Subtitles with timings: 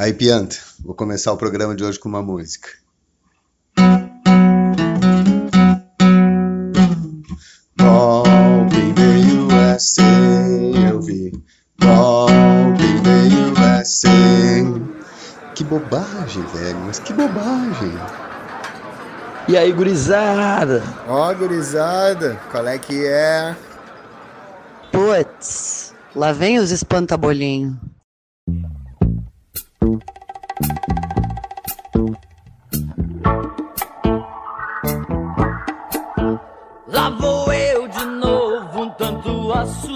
[0.00, 2.70] Aí, Pianta, vou começar o programa de hoje com uma música.
[7.78, 10.02] Golpe veio USA,
[10.90, 11.30] eu vi.
[11.78, 14.08] Golpe veio USA.
[15.54, 17.92] Que bobagem, velho, mas que bobagem.
[19.48, 20.82] E aí, gurizada?
[21.06, 23.54] Ó, gurizada, qual é que é?
[24.90, 27.76] Puts, lá vem os espantabolinhos.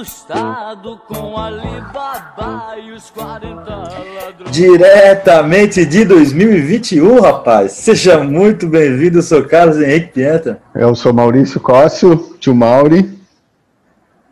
[0.04, 4.50] Assustado com Alibaba e os 40 ladrões.
[4.50, 7.72] Diretamente de 2021, rapaz.
[7.72, 10.60] Seja muito bem-vindo, eu sou Carlos Henrique Pienta.
[10.74, 13.14] Eu sou Maurício Cóssio, tio Mauri.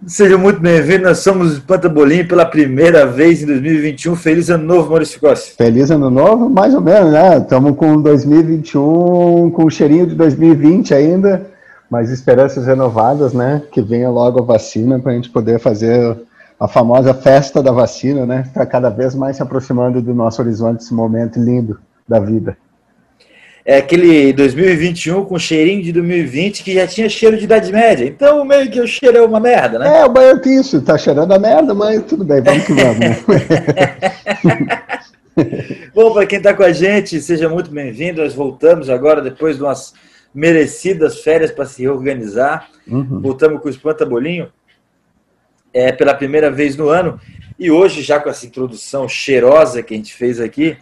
[0.07, 4.15] Seja muito bem-vindo, nós somos o Pantabolim pela primeira vez em 2021.
[4.15, 5.55] Feliz ano novo, Maurício Cóssio.
[5.57, 7.39] Feliz ano novo, mais ou menos, né?
[7.39, 11.52] Estamos com 2021, com o cheirinho de 2020 ainda,
[11.93, 13.61] mas esperanças renovadas, né?
[13.71, 16.17] Que venha logo a vacina para a gente poder fazer
[16.59, 18.45] a famosa festa da vacina, né?
[18.47, 22.57] Está cada vez mais se aproximando do nosso horizonte, esse momento lindo da vida.
[23.63, 28.07] É aquele 2021 com cheirinho de 2020 que já tinha cheiro de Idade Média.
[28.07, 29.99] Então, meio que o cheiro é uma merda, né?
[29.99, 32.99] É, o banho que isso, tá cheirando a merda, mas tudo bem, vamos que vamos.
[32.99, 33.19] né?
[35.95, 38.23] Bom, para quem está com a gente, seja muito bem-vindo.
[38.23, 39.93] Nós voltamos agora depois de umas
[40.35, 42.69] merecidas férias para se reorganizar.
[42.87, 43.21] Uhum.
[43.21, 44.51] Voltamos com o Espanta Bolinho
[45.73, 47.21] é, pela primeira vez no ano.
[47.59, 50.77] E hoje, já com essa introdução cheirosa que a gente fez aqui,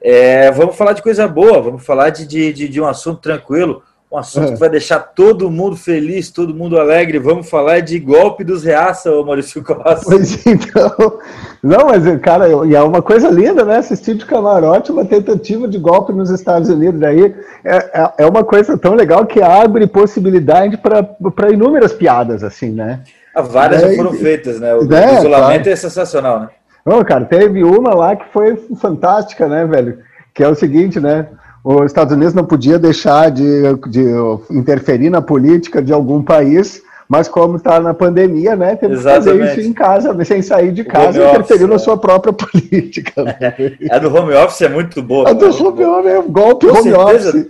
[0.00, 4.16] é, vamos falar de coisa boa, vamos falar de, de, de um assunto tranquilo, um
[4.16, 4.52] assunto É.
[4.54, 7.18] que vai deixar todo mundo feliz, todo mundo alegre.
[7.18, 10.00] Vamos falar de golpe dos reaça, ô Maurício Costa.
[10.04, 11.18] Pois então.
[11.62, 13.76] Não, mas, cara, e é uma coisa linda, né?
[13.76, 17.02] Assistir de camarote uma tentativa de golpe nos Estados Unidos.
[17.02, 22.70] Aí é, é- é uma coisa tão legal que abre possibilidade para inúmeras piadas, assim,
[22.70, 23.00] né?
[23.34, 24.74] Ah, Várias É, já foram feitas, né?
[24.74, 25.70] O, do é, isolamento claro.
[25.70, 26.48] é sensacional, né?
[26.86, 29.98] Não, cara, teve uma lá que foi fantástica, né, velho?
[30.32, 31.26] Que é o seguinte, né?
[31.70, 33.44] Os Estados Unidos não podia deixar de,
[33.90, 34.02] de
[34.50, 38.76] interferir na política de algum país, mas como está na pandemia, né?
[38.76, 39.60] Teve que fazer Exatamente.
[39.60, 41.78] isso em casa, sem sair de casa, office, na é.
[41.78, 43.24] sua própria política.
[43.24, 43.54] né?
[43.90, 45.30] A do home office é muito boa.
[45.30, 45.62] A do cara.
[45.68, 47.28] home office, é um golpe Com home certeza.
[47.30, 47.46] office.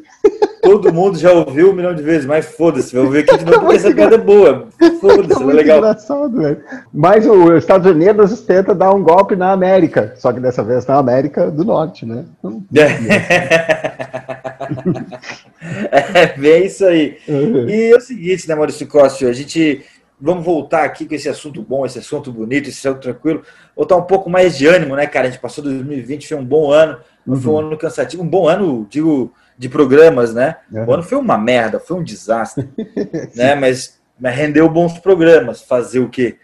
[0.63, 3.61] Todo mundo já ouviu um milhão de vezes, mas foda-se, vai ouvir aqui de novo
[3.61, 4.67] porque essa piada é boa.
[4.81, 5.79] É Foda-se, é legal.
[5.79, 6.59] engraçado, velho.
[6.93, 10.99] Mas os Estados Unidos tenta dar um golpe na América, só que dessa vez na
[10.99, 12.25] América do Norte, né?
[12.39, 12.89] Então, É
[16.39, 17.19] bem isso aí.
[17.29, 17.69] Uhum.
[17.69, 19.85] E é o seguinte, né, Maurício Costa, a gente
[20.21, 23.43] vamos voltar aqui com esse assunto bom, esse assunto bonito, esse assunto tranquilo,
[23.77, 25.29] botar um pouco mais de ânimo, né, cara?
[25.29, 28.49] A gente passou 2020, foi um bom ano, mas foi um ano cansativo, um bom
[28.49, 30.57] ano, digo, de programas, né?
[30.73, 30.87] Uhum.
[30.87, 32.69] O ano foi uma merda, foi um desastre,
[33.35, 33.55] né?
[33.55, 36.37] Mas, mas rendeu bons programas, fazer o quê?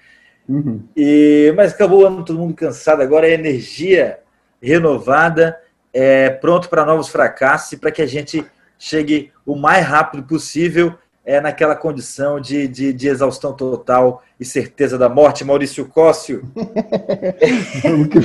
[0.48, 0.82] Uhum.
[0.96, 4.18] E, mas acabou o ano todo mundo cansado, agora é energia
[4.62, 5.58] renovada,
[5.92, 8.44] é, pronto para novos fracassos e para que a gente
[8.78, 14.98] chegue o mais rápido possível é, naquela condição de, de, de exaustão total e certeza
[14.98, 15.44] da morte.
[15.44, 15.86] Maurício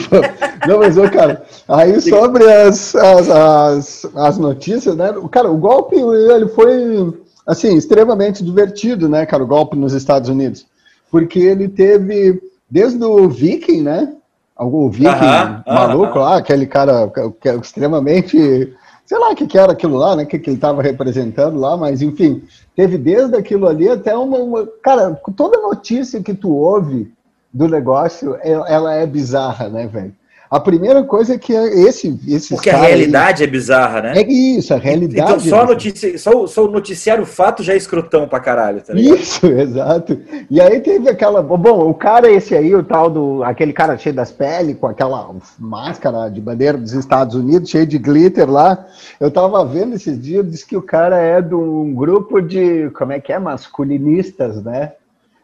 [0.09, 0.29] vamos.
[0.67, 5.13] Não, mas, ô, cara, aí sobre as, as, as, as notícias, né?
[5.31, 7.13] Cara, o golpe, ele foi,
[7.47, 10.67] assim, extremamente divertido, né, cara, o golpe nos Estados Unidos.
[11.09, 14.13] Porque ele teve, desde o Viking, né?
[14.57, 16.19] O Viking Aham, maluco aham.
[16.19, 17.09] lá, aquele cara
[17.45, 18.75] é extremamente...
[19.09, 20.21] Sei lá o que, que era aquilo lá, né?
[20.21, 22.43] O que, que ele estava representando lá, mas enfim,
[22.75, 24.67] teve desde aquilo ali até uma, uma.
[24.83, 27.11] Cara, toda notícia que tu ouve
[27.51, 30.15] do negócio, é- ela é bizarra, né, velho?
[30.51, 32.19] A primeira coisa é que é esse.
[32.27, 34.13] Esses porque a caras aí- realidade é bizarra, né?
[34.19, 35.31] É isso, a realidade.
[35.31, 36.17] Então só, é notici...
[36.17, 39.17] só, o- só o noticiário fato já é escrotão pra caralho, tá ligado?
[39.19, 40.19] Isso, exato.
[40.49, 41.43] E aí teve aquela.
[41.43, 43.43] Bom, o cara esse aí, o tal do.
[43.43, 45.29] aquele cara cheio das peles, com aquela
[45.59, 48.87] máscara de bandeira dos Estados Unidos, cheio de glitter lá.
[49.19, 52.89] Eu tava vendo esses dias, diz que o cara é de um grupo de.
[52.97, 53.37] como é que é?
[53.37, 54.93] Masculinistas, né?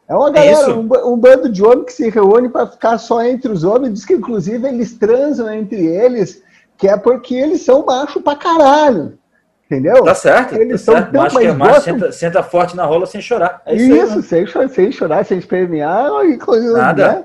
[0.08, 0.72] É uma galera, isso?
[0.80, 3.94] um, um bando de homens que se reúne para ficar só entre os homens.
[3.94, 6.44] Diz que, inclusive, eles transam entre eles,
[6.78, 9.18] que é porque eles são macho pra caralho.
[9.66, 10.04] Entendeu?
[10.04, 11.12] Tá certo, Eles tá são certo.
[11.12, 13.64] tão Macho que é macho, gostam- senta, senta forte na rola sem chorar.
[13.66, 14.22] É isso, isso, aí, né?
[14.22, 17.24] sem, cho- sem chorar, sem espernear, e coisa, Nada, né?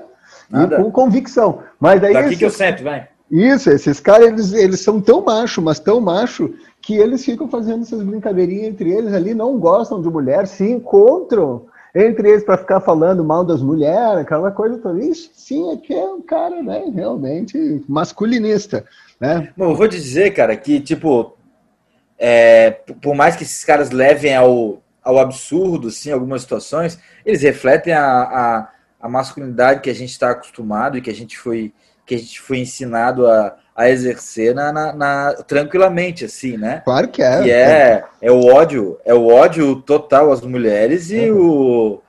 [0.49, 0.75] nada.
[0.75, 1.59] E com convicção.
[1.79, 3.07] Mas daí Daqui esses- que eu sento, vai.
[3.29, 6.51] isso, esses caras, eles, eles são tão macho, mas tão macho,
[6.81, 11.67] que eles ficam fazendo essas brincadeirinhas entre eles ali, não gostam de mulher, se encontram
[11.93, 15.03] entre eles para ficar falando mal das mulheres, aquela coisa toda.
[15.03, 18.85] Isso sim que é um cara, né, realmente masculinista,
[19.19, 19.51] né?
[19.55, 21.35] Bom, eu vou te dizer, cara, que, tipo,
[22.17, 22.71] é,
[23.01, 28.05] por mais que esses caras levem ao, ao absurdo, sim, algumas situações, eles refletem a,
[28.05, 28.69] a,
[29.01, 31.73] a masculinidade que a gente está acostumado e que a gente foi,
[32.05, 36.81] que a gente foi ensinado a, a exercer na, na, na, tranquilamente, assim, né?
[36.83, 37.41] Claro que é.
[37.41, 41.39] Que é, é o ódio, é o ódio total às mulheres e uhum.
[41.39, 42.01] o,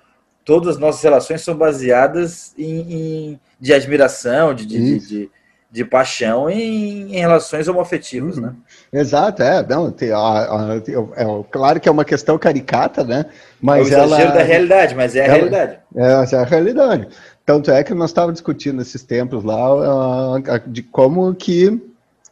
[0.44, 5.30] todas as nossas relações são baseadas em, em de admiração, de, de, de,
[5.70, 8.46] de, paixão em, em relações homoafetivas, uhum.
[8.46, 8.54] né?
[8.92, 9.64] Exato, é.
[9.64, 10.82] Não, tem, a,
[11.16, 13.26] é, claro que é uma questão caricata, né?
[13.60, 15.78] Mas é o exagero ela, da realidade, mas é a ela, realidade.
[15.94, 17.08] É, é a realidade.
[17.44, 21.80] Tanto é que nós estávamos discutindo esses tempos lá uh, de como que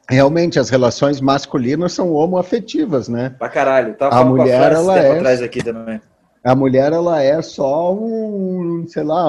[0.08, 3.34] realmente as relações masculinas são homoafetivas, né?
[3.38, 3.96] Pra caralho.
[4.00, 5.16] A mulher, ela é...
[5.18, 6.00] atrás aqui também.
[6.42, 9.26] A mulher, ela é só um, sei lá,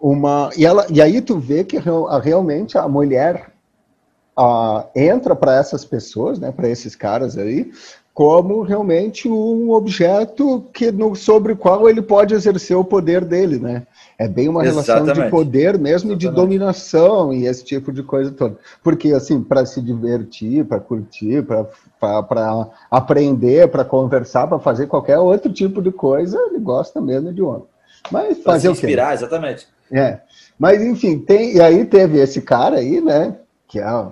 [0.00, 0.50] uma...
[0.56, 1.78] E, ela, e aí tu vê que
[2.22, 3.50] realmente a mulher
[4.94, 7.70] entra para essas pessoas, né, para esses caras aí,
[8.16, 13.58] como realmente um objeto que no, sobre o qual ele pode exercer o poder dele,
[13.58, 13.86] né?
[14.18, 15.24] É bem uma relação Exatamente.
[15.26, 18.56] de poder mesmo e de dominação e esse tipo de coisa toda.
[18.82, 21.66] Porque, assim, para se divertir, para curtir, para
[22.90, 27.66] aprender, para conversar, para fazer qualquer outro tipo de coisa, ele gosta mesmo de homem.
[28.10, 28.78] Mas fazer o quê?
[28.78, 29.68] inspirar, exatamente.
[29.92, 30.20] É.
[30.58, 33.36] Mas, enfim, tem, e aí teve esse cara aí, né?
[33.68, 34.06] Que é,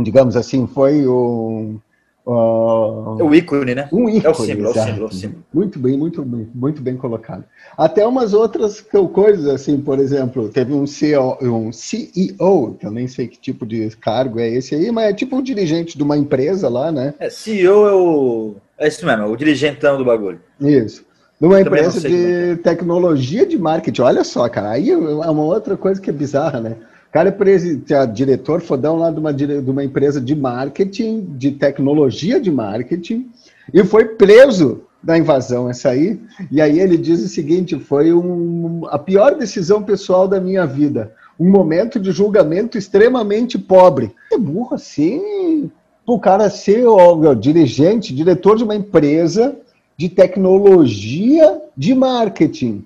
[0.00, 1.78] digamos assim, foi o
[2.26, 3.88] Uh, é o ícone, né?
[3.90, 5.44] Um ícone, é o símbolo, é o símbolo, é o símbolo.
[5.52, 7.44] Muito bem, muito bem, muito bem colocado.
[7.76, 13.08] Até umas outras coisas, assim, por exemplo, teve um CEO, um CEO, que eu nem
[13.08, 16.16] sei que tipo de cargo é esse aí, mas é tipo um dirigente de uma
[16.16, 17.14] empresa lá, né?
[17.18, 18.54] É, CEO é o.
[18.78, 20.40] É isso mesmo, é o dirigentão do bagulho.
[20.60, 21.04] Isso.
[21.40, 22.56] De uma empresa de é.
[22.56, 24.02] tecnologia de marketing.
[24.02, 26.76] Olha só, cara, aí é uma outra coisa que é bizarra, né?
[27.12, 32.40] Cara é, é diretor fodão lá de uma, de uma empresa de marketing, de tecnologia
[32.40, 33.30] de marketing,
[33.72, 36.20] e foi preso da invasão essa aí.
[36.50, 41.12] E aí ele diz o seguinte: foi um, a pior decisão pessoal da minha vida.
[41.38, 44.14] Um momento de julgamento extremamente pobre.
[44.30, 45.70] É burro assim.
[46.06, 49.56] O cara ser ó, dirigente, diretor de uma empresa
[49.96, 52.84] de tecnologia de marketing.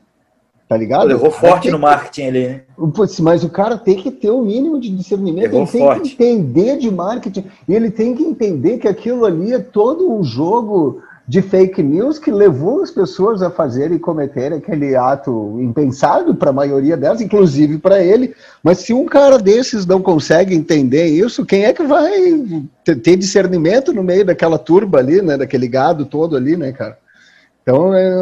[0.69, 1.07] Tá ligado?
[1.07, 2.61] Levou forte no marketing ali, né?
[3.21, 6.17] Mas o cara tem que ter o um mínimo de discernimento, Levou ele tem forte.
[6.17, 10.25] que entender de marketing, e ele tem que entender que aquilo ali é todo um
[10.25, 16.35] jogo de fake news que levou as pessoas a fazerem e cometerem aquele ato impensável
[16.35, 18.35] para a maioria delas, inclusive para ele.
[18.63, 22.13] Mas se um cara desses não consegue entender isso, quem é que vai
[22.85, 26.99] ter discernimento no meio daquela turba ali, né, daquele gado todo ali, né, cara?
[27.63, 28.13] Então, é,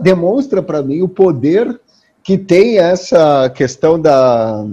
[0.00, 1.78] demonstra para mim o poder
[2.26, 4.64] que tem essa questão da,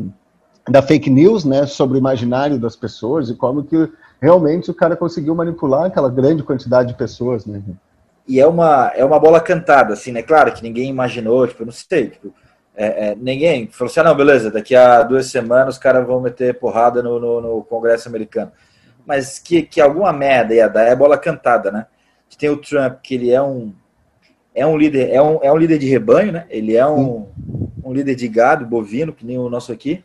[0.67, 4.95] da fake news, né, sobre o imaginário das pessoas e como que realmente o cara
[4.95, 7.61] conseguiu manipular aquela grande quantidade de pessoas, né?
[8.27, 10.23] E é uma, é uma bola cantada, assim, né?
[10.23, 12.33] Claro que ninguém imaginou, tipo, não sei, tipo,
[12.75, 16.19] é, é, ninguém falou assim, ah, não, beleza, daqui a duas semanas os caras vão
[16.19, 18.51] meter porrada no, no, no, Congresso americano.
[19.05, 21.85] Mas que, que alguma merda ia dar, é bola cantada, né?
[22.35, 23.71] Tem o Trump, que ele é um
[24.55, 26.45] é um líder, é um, é um líder de rebanho, né?
[26.49, 27.27] Ele é um,
[27.83, 30.03] um líder de gado, bovino, que nem o nosso aqui.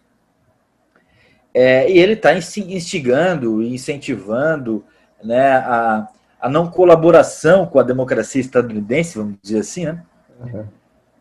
[1.52, 4.84] É, e ele está instigando incentivando
[5.24, 6.08] né, a,
[6.40, 10.02] a não colaboração com a democracia estadunidense, vamos dizer assim, né?
[10.40, 10.64] Uhum.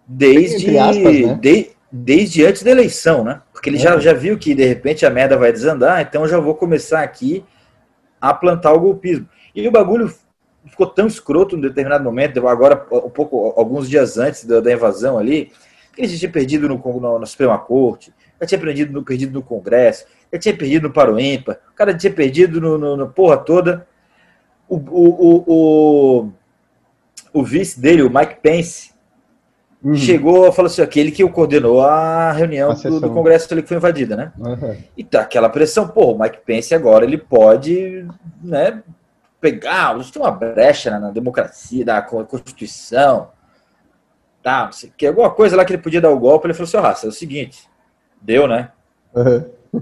[0.07, 1.39] Desde, aspas, né?
[1.41, 3.41] de, desde antes da eleição, né?
[3.51, 4.01] Porque ele já, uhum.
[4.01, 7.43] já viu que de repente a merda vai desandar, então eu já vou começar aqui
[8.21, 9.27] a plantar o golpismo.
[9.55, 10.13] E o bagulho
[10.65, 15.17] ficou tão escroto em determinado momento, agora um pouco, alguns dias antes da, da invasão
[15.17, 15.51] ali,
[15.93, 19.33] que ele já tinha perdido no, no, na Suprema Corte, já tinha perdido no, perdido
[19.33, 23.07] no Congresso, já tinha perdido no Paro Ímpar, o cara tinha perdido no, no, no
[23.09, 23.87] porra toda.
[24.69, 26.29] O, o, o, o,
[27.33, 28.91] o vice dele, o Mike Pence,
[29.81, 29.95] uhum.
[29.95, 33.77] chegou, falou assim, aquele que coordenou a reunião a do, do, Congresso ali que foi
[33.77, 34.33] invadida, né?
[34.37, 34.77] Uhum.
[34.97, 38.05] E tá aquela pressão, pô, o Mike Pence agora ele pode,
[38.43, 38.83] né,
[39.39, 43.29] pegar, a gente tem uma brecha na, na democracia, da Constituição,
[44.41, 46.67] tá, não sei que, alguma coisa lá que ele podia dar o golpe, ele falou
[46.67, 47.67] assim, raça, é o seguinte,
[48.21, 48.71] deu, né?
[49.13, 49.81] Uhum.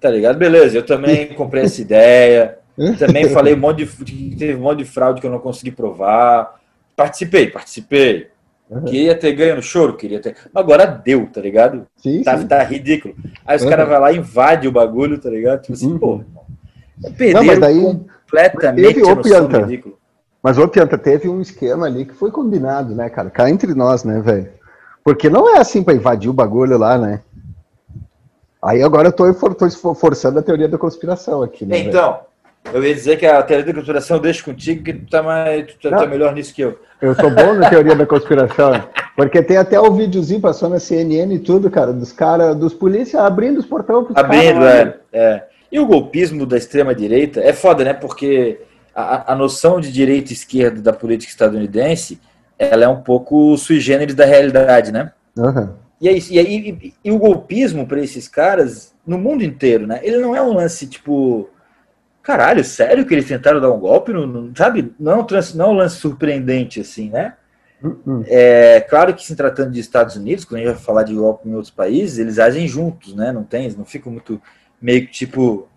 [0.00, 0.38] Tá ligado?
[0.38, 2.58] Beleza, eu também comprei essa ideia,
[2.98, 6.60] também falei um monte de, teve um monte de fraude que eu não consegui provar,
[6.96, 8.30] participei, participei,
[8.70, 8.84] Uhum.
[8.84, 10.36] Queria ter ganho no choro, queria ter.
[10.54, 11.88] Agora deu, tá ligado?
[11.96, 12.46] Sim, tá, sim.
[12.46, 13.16] tá ridículo.
[13.44, 13.68] Aí os uhum.
[13.68, 15.62] caras vão lá e invadem o bagulho, tá ligado?
[15.62, 15.98] Tipo assim, uhum.
[15.98, 16.20] pô,
[17.18, 19.68] perderam não, daí completamente teve, ô, Pianta,
[20.42, 23.30] Mas, ô, Pianta, teve um esquema ali que foi combinado, né, cara?
[23.30, 24.48] Cá entre nós, né, velho?
[25.04, 27.20] Porque não é assim para invadir o bagulho lá, né?
[28.62, 31.78] Aí agora eu tô, for- tô forçando a teoria da conspiração aqui, né?
[31.78, 32.20] Então,
[32.72, 35.66] eu ia dizer que a teoria da conspiração eu deixo contigo, que tu tá, mais,
[35.74, 36.06] tu tá- Não.
[36.06, 36.78] melhor nisso que eu.
[37.00, 38.72] Eu sou bom na teoria da conspiração.
[39.16, 43.20] Porque tem até o videozinho passou na CNN e tudo, cara, dos caras, dos polícias
[43.22, 44.94] abrindo os portões pros Abrindo, caras.
[45.12, 45.46] é, é.
[45.70, 47.94] E o golpismo da extrema-direita é foda, né?
[47.94, 48.60] Porque
[48.94, 52.20] a, a noção de direita e esquerda da política estadunidense
[52.58, 55.12] ela é um pouco sui generis da realidade, né?
[55.38, 55.76] Aham.
[56.00, 59.86] E, é isso, e, aí, e, e o golpismo para esses caras, no mundo inteiro,
[59.86, 60.00] né?
[60.02, 61.48] Ele não é um lance tipo.
[62.22, 64.12] Caralho, sério que eles tentaram dar um golpe?
[64.12, 64.92] Não, não- sabe?
[65.00, 67.34] Não é, um trans- não é um lance surpreendente, assim, né?
[67.82, 68.22] Uhum.
[68.26, 71.48] É claro que se tratando de Estados Unidos, quando a gente vai falar de golpe
[71.48, 73.32] em outros países, eles agem juntos, né?
[73.32, 74.40] Não tem, não ficam muito
[74.80, 75.68] meio que tipo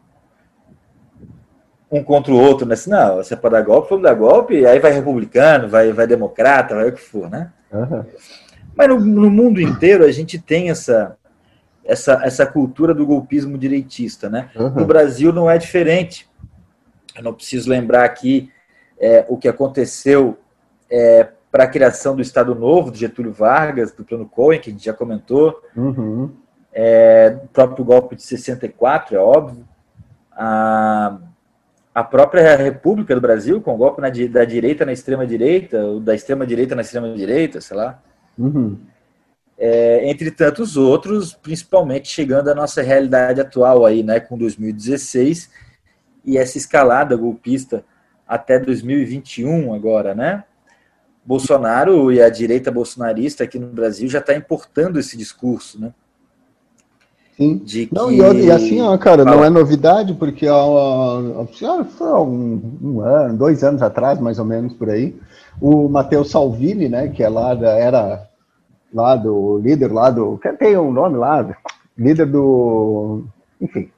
[1.91, 2.73] um contra o outro, né?
[2.73, 6.73] Assim, não, você pode dar golpe, vamos dar golpe, aí vai republicano, vai, vai democrata,
[6.73, 7.51] vai o que for, né?
[7.71, 8.05] Aham.
[8.75, 11.15] Mas no, no mundo inteiro a gente tem essa,
[11.85, 14.49] essa, essa cultura do golpismo direitista, né?
[14.55, 14.85] No Aham.
[14.85, 16.27] Brasil não é diferente.
[17.15, 18.51] Eu não preciso lembrar aqui
[18.99, 20.39] é, o que aconteceu
[21.51, 24.85] para a criação do Estado Novo, do Getúlio Vargas, do Plano Cohen, que a gente
[24.85, 26.31] já comentou, Uhum.
[26.73, 29.67] É, o próprio golpe de 64, é óbvio,
[30.31, 31.17] a,
[31.93, 36.15] a própria República do Brasil, com o golpe na da direita na extrema-direita, ou da
[36.15, 38.01] extrema-direita na extrema-direita, sei lá,
[38.35, 38.79] Uhum.
[39.59, 45.51] é, entre tantos outros, principalmente chegando à nossa realidade atual aí, né, com 2016
[46.25, 47.85] e essa escalada golpista
[48.27, 50.45] até 2021 agora, né?
[51.23, 55.93] Bolsonaro e a direita bolsonarista aqui no Brasil já está importando esse discurso, né?
[57.37, 57.57] Sim.
[57.57, 57.89] De.
[57.91, 63.37] Não, e, e assim, ó, cara, não é novidade, porque foi há um, um ano,
[63.37, 65.15] dois anos atrás, mais ou menos, por aí,
[65.59, 68.27] o Matteo Salvini, né, que é lá da, era
[68.93, 70.39] lá do líder lá do.
[70.59, 71.57] Tem um nome lá,
[71.97, 73.23] líder do.
[73.59, 73.89] Enfim,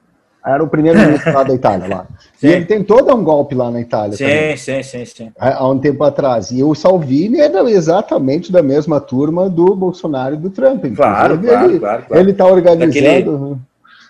[0.46, 2.06] era o primeiro-ministro lá da Itália lá.
[2.38, 2.48] Sim.
[2.48, 5.32] E ele tentou dar um golpe lá na Itália também, Sim, sim, sim, sim.
[5.40, 6.52] há um tempo atrás.
[6.52, 10.86] E o Salvini era exatamente da mesma turma do Bolsonaro e do Trump.
[10.96, 12.22] Claro, claro, ele, claro, claro.
[12.24, 13.60] ele tá organizando.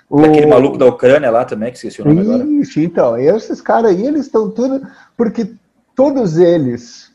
[0.09, 2.43] o- Daquele maluco da Ucrânia lá também, que esqueci o nome agora.
[2.45, 4.85] Isso, então, esses caras aí, eles estão tudo.
[5.17, 5.47] Porque
[5.95, 7.11] todos eles,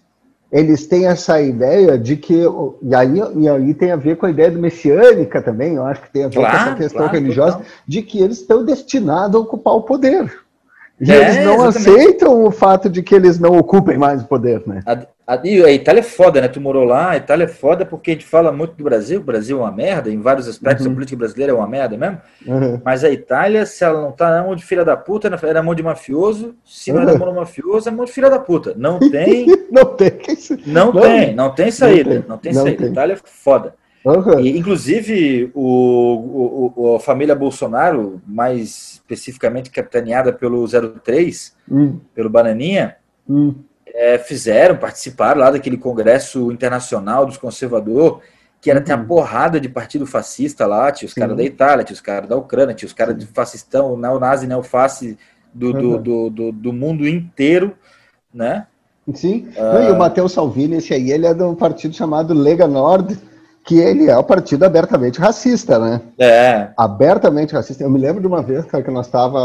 [0.52, 2.44] eles têm essa ideia de que.
[2.82, 6.02] E aí, e aí tem a ver com a ideia do messiânica também, eu acho
[6.02, 7.66] que tem a ver com Claro, essa questão claro, religiosa, total.
[7.86, 10.32] de que eles estão destinados a ocupar o poder.
[11.00, 12.00] E É, eles não exatamente.
[12.00, 14.82] aceitam o fato de que eles não ocupem mais o poder, né?
[14.84, 15.06] A-
[15.44, 16.48] e a Itália é foda, né?
[16.48, 19.24] Tu morou lá, a Itália é foda porque a gente fala muito do Brasil, o
[19.24, 20.92] Brasil é uma merda, em vários aspectos Uhum.
[20.92, 22.80] a política brasileira é uma merda mesmo, Uhum.
[22.84, 25.62] mas a Itália, se ela não tá na mão de filha da puta, é na
[25.62, 28.30] mão de mafioso, se não é na mão do mafioso, é na mão de filha
[28.30, 28.74] da puta.
[28.76, 30.12] Não tem, Não tem.
[30.66, 32.78] não Não, tem, não tem saída, tem, não tem não saída.
[32.78, 32.88] tem.
[32.88, 33.74] A Itália é foda.
[34.02, 34.40] Uhum.
[34.40, 42.30] E, inclusive, o, o- o- a família Bolsonaro, mais especificamente capitaneada pelo 03, Hum, pelo
[42.30, 42.96] Bananinha,
[43.28, 43.54] hum.
[43.94, 48.18] É, fizeram, participaram lá daquele congresso internacional dos conservadores,
[48.60, 51.36] que era, tinha uma porrada de partido fascista lá, tinha os caras Uhum.
[51.38, 55.16] da Itália, tinha os caras da Ucrânia, tinha os caras de fascistão, neonazi, neoface
[55.52, 56.02] do, do, Uhum.
[56.02, 57.74] do, do, do mundo inteiro,
[58.32, 58.66] né?
[59.14, 59.48] Sim.
[59.56, 59.88] Ah.
[59.88, 63.18] E o Matheus Salvini, esse aí, ele é de um partido chamado Lega Nord,
[63.64, 66.00] que ele é um partido abertamente racista, né?
[66.18, 67.82] É, Abertamente racista.
[67.84, 69.38] Eu me lembro de uma vez, cara, que nós estava,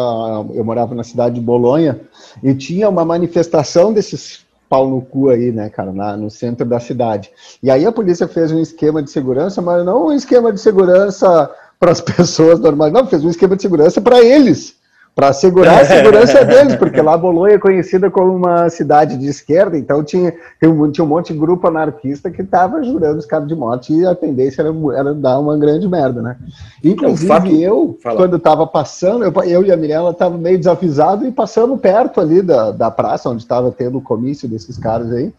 [0.53, 1.99] eu morava na cidade de Bolonha
[2.41, 6.79] e tinha uma manifestação desses pau no cu aí, né, cara, na- no centro da
[6.79, 7.29] cidade.
[7.61, 11.49] E aí a polícia fez um esquema de segurança, mas não um esquema de segurança
[11.79, 14.75] para as pessoas normais, não, fez um esquema de segurança para eles,
[15.15, 19.77] para assegurar a segurança deles, porque lá Bolonha é conhecida como uma cidade de esquerda,
[19.77, 23.47] então tinha, tem um, tinha um monte de grupo anarquista que estava jurando os caras
[23.47, 26.35] de morte e a tendência era, era dar uma grande merda, né?
[26.83, 28.17] Inclusive eu, Fala.
[28.17, 32.41] quando estava passando, eu, eu e a Mirella estávamos meio desavisados e passamos perto ali
[32.41, 35.31] da, da praça onde estava tendo o comício desses caras aí.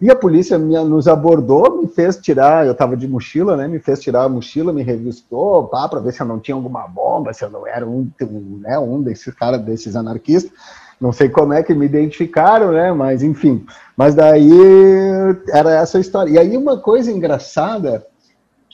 [0.00, 3.66] E a polícia me- nos abordou, me fez tirar, eu estava de mochila, né?
[3.66, 6.86] Me fez tirar a mochila, me revistou, pá, para ver se eu não tinha alguma
[6.86, 10.52] bomba, se eu não era um, um, né, um desses caras, desses anarquistas.
[11.00, 12.92] Não sei como é que me identificaram, né?
[12.92, 13.64] Mas enfim.
[13.96, 14.50] Mas daí
[15.50, 16.30] era essa história.
[16.30, 18.06] E aí uma coisa engraçada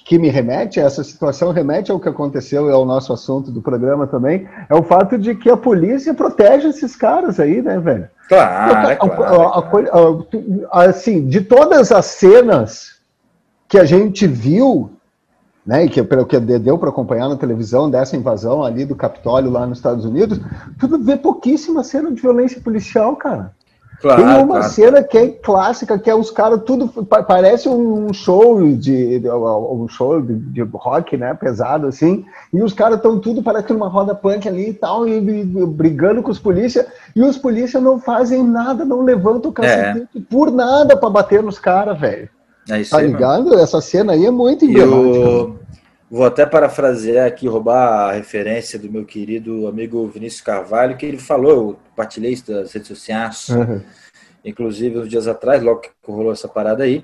[0.05, 3.63] que me remete a essa situação, remete ao que aconteceu, é o nosso assunto do
[3.63, 8.09] programa também, é o fato de que a polícia protege esses caras aí, né, velho?
[8.37, 10.27] Claro, é claro.
[10.71, 13.01] assim, de todas as cenas
[13.69, 14.91] que a gente viu,
[15.65, 19.51] né, e que pelo que deu para acompanhar na televisão dessa invasão ali do Capitólio
[19.51, 20.41] lá nos Estados Unidos,
[20.79, 23.53] tudo vê pouquíssima cena de violência policial, cara.
[24.03, 24.63] Claro, Tem uma claro.
[24.73, 26.89] cena que é clássica, que é os caras tudo.
[27.05, 29.23] pa- Parece um show de.
[29.29, 31.33] um show de, de rock, né?
[31.35, 32.25] Pesado, assim.
[32.53, 36.21] E os caras estão tudo, parece numa roda punk ali e tal, e, e brigando
[36.21, 36.87] com os polícia.
[37.15, 41.61] E os polícia não fazem nada, não levantam o cacete por nada pra bater nos
[41.61, 42.29] caras, velho.
[42.69, 43.17] É isso Tá aí, mano.
[43.17, 43.55] ligado?
[43.59, 45.62] Essa cena aí é muito emblemática.
[46.13, 51.17] Vou até parafrasear aqui, roubar a referência do meu querido amigo Vinícius Carvalho, que ele
[51.17, 53.83] falou, eu partilhei isso das redes sociais, Uhum.
[54.45, 57.03] inclusive uns dias atrás, logo que rolou essa parada aí,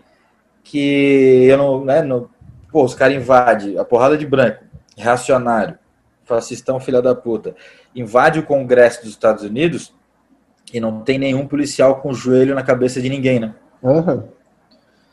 [0.63, 2.29] que eu não, né, não
[2.71, 4.63] pô, os caras invadem a porrada de branco,
[4.95, 5.79] reacionário,
[6.25, 7.57] fascistão filha da puta,
[7.97, 9.95] invade o Congresso dos Estados Unidos
[10.71, 13.55] e não tem nenhum policial com o joelho na cabeça de ninguém, né?
[13.83, 14.03] Uhum.
[14.05, 15.08] Não, é bem isso aí.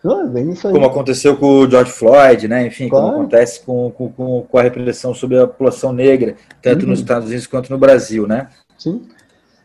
[0.61, 2.67] Como aconteceu com o George Floyd, né?
[2.67, 3.17] Enfim, como Claro.
[3.17, 6.89] acontece com, com, com, a repressão sobre a população negra, tanto Uhum.
[6.91, 8.47] nos Estados Unidos quanto no Brasil, né?
[8.77, 9.01] Sim.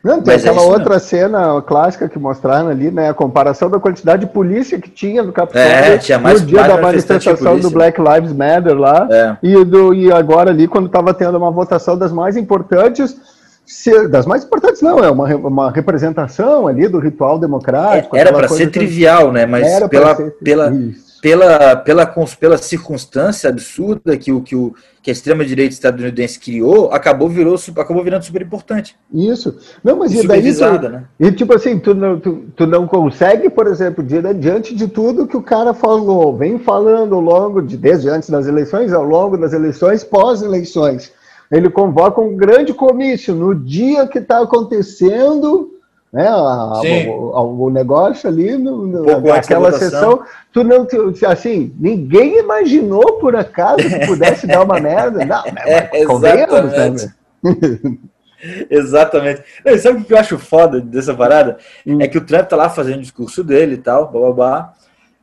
[0.02, 3.11] Não, tem Mas é aquela isso outra cena clássica que mostraram ali, né?
[3.11, 6.61] A comparação da quantidade de polícia que tinha no Capitólio É, tinha mais- no dia
[6.62, 7.70] mais da manifestação do polícia.
[7.70, 9.06] Black Lives Matter lá.
[9.11, 9.37] É.
[9.42, 13.14] E, do, e agora ali, quando estava tendo uma votação das mais importantes,
[13.71, 18.17] se- das mais importantes não, é uma, uma representação ali do ritual democrático.
[18.17, 19.47] Era aquela para ser que- trivial, né?
[19.47, 20.73] Mas Era pela, ser- pela,
[21.23, 22.07] pela, pela,
[22.39, 28.03] pela circunstância absurda que, o, que, o, que a extrema-direita estadunidense criou, acabou, virou, acabou
[28.03, 28.97] virando super importante.
[29.12, 29.57] Isso.
[29.85, 31.05] Não, mas E e daí tu, né?
[31.21, 35.27] E tipo assim, tu não, tu, tu não consegue, por exemplo, di- diante de tudo
[35.27, 39.37] que o cara falou, vem falando ao longo de, desde antes das eleições, ao longo
[39.37, 41.12] das eleições, pós-eleições.
[41.50, 45.71] Ele convoca um grande comício no dia que está acontecendo
[46.12, 47.09] né, a- Sim.
[47.09, 50.23] o, negócio ali, no, no- naquela sessão.
[50.52, 55.25] Tu não, tu- assim, ninguém imaginou por acaso que pudesse dar uma merda.
[55.25, 57.14] Não, É, convenhamos, né, exatamente.
[58.71, 59.42] Exatamente.
[59.64, 61.59] Não, sabe o que eu acho foda dessa parada?
[61.87, 61.99] Hum.
[62.00, 64.73] É que o Trump tá lá fazendo o discurso dele e tal, bababá.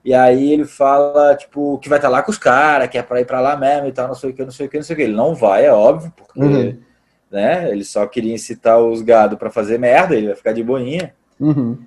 [0.08, 3.20] E aí ele fala, tipo, que vai estar lá com os caras, que é pra
[3.20, 4.84] ir pra lá mesmo e tal, não sei o que, não sei o que, não
[4.86, 5.04] sei o que.
[5.04, 6.78] Ele não vai, é óbvio, porque Uhum.
[7.30, 11.14] né, ele só queria incitar os gado pra fazer merda, ele vai ficar de boinha.
[11.38, 11.78] Uhum.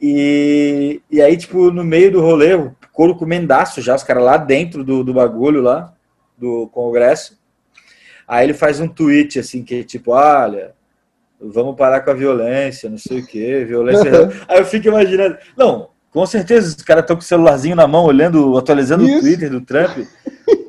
[0.00, 4.38] E, e aí, tipo, no meio do rolê, o couro comendaço já, os caras lá
[4.38, 5.92] dentro do, do bagulho lá,
[6.38, 7.38] do Congresso.
[8.26, 10.72] Aí ele faz um tweet assim, que é tipo, olha,
[11.38, 14.10] vamos parar com a violência, não sei o quê, violência.
[14.48, 18.04] aí eu fico imaginando, não, com certeza os caras estão com o celularzinho na mão,
[18.04, 19.16] olhando, atualizando Isso.
[19.18, 19.98] o Twitter do Trump,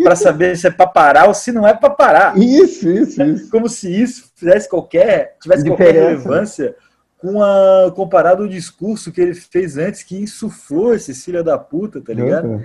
[0.04, 2.36] para saber se é para parar ou se não é para parar.
[2.38, 3.50] Isso, isso, isso.
[3.52, 6.10] Como se isso fizesse qualquer, tivesse qualquer Diferença.
[6.24, 6.76] relevância
[7.20, 12.02] com a, comparado ao discurso que ele fez antes, que insuflou esse filho da puta,
[12.02, 12.48] tá ligado?
[12.48, 12.62] Uhum.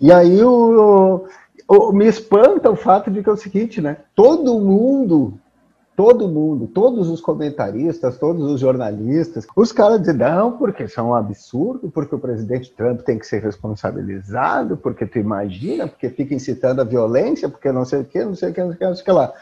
[0.00, 1.26] E aí o,
[1.68, 3.96] o- me espanta o fato de que é o seguinte, né?
[4.14, 5.38] Todo mundo,
[6.00, 11.02] todo mundo, todos os comentaristas, todos os jornalistas, os caras dizem, não, porque isso é
[11.02, 16.34] um absurdo, porque o presidente Trump tem que ser responsabilizado, porque tu imagina, porque fica
[16.34, 18.78] incitando a violência, porque não sei o que, não sei o que, não sei o
[18.78, 19.34] que, não sei o que lá.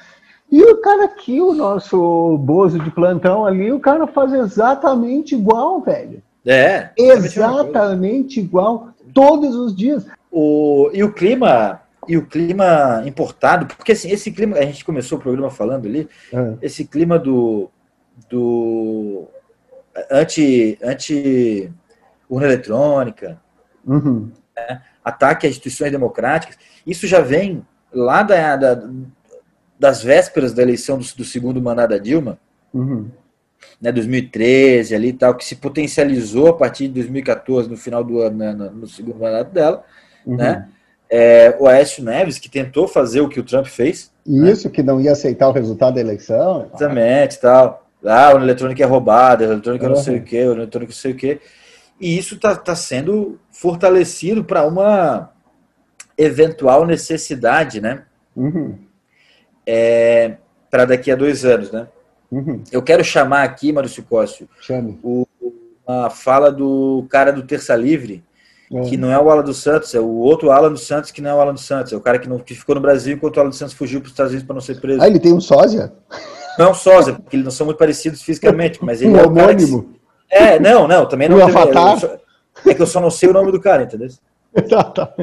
[0.51, 5.81] E o cara aqui, o nosso bozo de plantão ali, o cara faz exatamente igual,
[5.81, 6.21] velho.
[6.45, 10.05] É, Exatamente igual, todos os dias.
[10.29, 15.19] O, e o clima, e o clima importado, porque assim, esse clima, a gente começou
[15.19, 17.71] o programa falando ali, Ah, esse clima do,
[18.31, 19.29] do
[20.11, 21.71] anti, anti
[22.29, 23.39] urna eletrônica,
[23.87, 24.31] uhum,
[25.05, 28.89] ataque a instituições democráticas, isso já vem lá da, da-
[29.79, 32.39] das vésperas da eleição do, do segundo mandato da Dilma,
[32.73, 33.09] uhum,
[33.81, 38.21] né, 2013 ali e tal, que se potencializou a partir de 2014, no final do
[38.21, 39.85] ano, né, no, no segundo mandato dela,
[40.27, 40.37] uhum.
[40.37, 40.69] né?
[41.11, 44.83] É, o Aécio Neves, que tentou fazer o que o Trump fez, E Isso que
[44.83, 46.67] não ia aceitar o resultado da eleição.
[46.67, 47.87] exatamente e tal.
[48.05, 50.21] Ah, o eletrônico é roubado, o eletrônico é não sei Uhum.
[50.21, 51.41] o quê, o eletrônico não sei o quê.
[52.01, 55.31] E isso está tá sendo fortalecido para uma
[56.17, 58.03] eventual necessidade, né?
[58.37, 58.77] Uhum,
[59.67, 60.37] É,
[60.71, 61.89] para daqui a dois anos, né?
[62.31, 62.63] uhum.
[62.71, 64.99] Eu quero chamar aqui, Maurício Cóssio, Chame.
[65.87, 68.23] uma fala do cara do Terça Livre,
[68.69, 68.99] que Uhum.
[68.99, 71.35] não é o Alan dos Santos, é o outro Alan dos Santos que não é
[71.35, 73.41] o Alan dos Santos, é o cara que, não, que ficou no Brasil enquanto o
[73.41, 75.01] Alan dos Santos fugiu para os Estados Unidos para não ser preso.
[75.03, 75.93] Ah, ele tem um sósia?
[76.59, 79.23] Não é um sósia, porque eles não são muito parecidos fisicamente, mas ele Um é
[79.27, 79.95] o cara que- homônimo?
[80.31, 81.37] É, não, não, também não.
[81.39, 81.51] Um
[81.99, 82.19] só-
[82.67, 84.09] é que eu só não sei o nome do cara, entendeu?
[84.69, 85.15] tá, tá.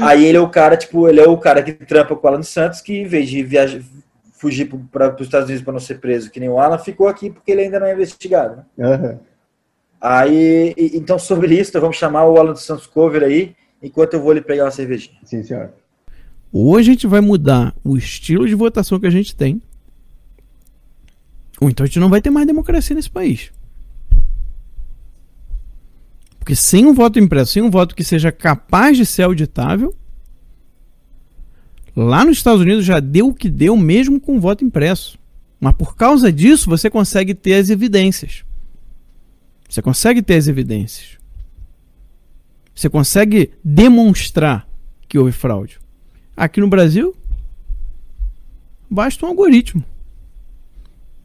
[0.00, 2.38] Aí ele é o cara, tipo, ele é o cara que trampa com o Alan
[2.40, 3.80] dos Santos, que em vez de viajar,
[4.38, 7.30] fugir para os Estados Unidos para não ser preso, que nem o Alan, ficou aqui
[7.30, 8.96] porque ele ainda não é investigado, né?
[8.96, 9.18] Uhum.
[10.00, 14.32] Aí, então sobre isso, vamos chamar o Alan dos Santos cover aí, enquanto eu vou
[14.32, 15.16] lhe pegar uma cervejinha.
[15.24, 15.72] Sim, senhor.
[16.52, 19.60] Ou a gente vai mudar o estilo de votação que a gente tem,
[21.60, 23.50] ou então a gente não vai ter mais democracia nesse país.
[26.38, 29.92] Porque sem um voto impresso, sem um voto que seja capaz de ser auditável,
[31.96, 35.18] lá nos Estados Unidos já deu o que deu mesmo com o voto impresso.
[35.58, 38.45] Mas por causa disso, você consegue ter as evidências.
[39.68, 41.18] Você consegue ter as evidências.
[42.74, 44.68] Você consegue demonstrar
[45.08, 45.78] que houve fraude.
[46.36, 47.16] Aqui no Brasil,
[48.90, 49.82] basta um algoritmo.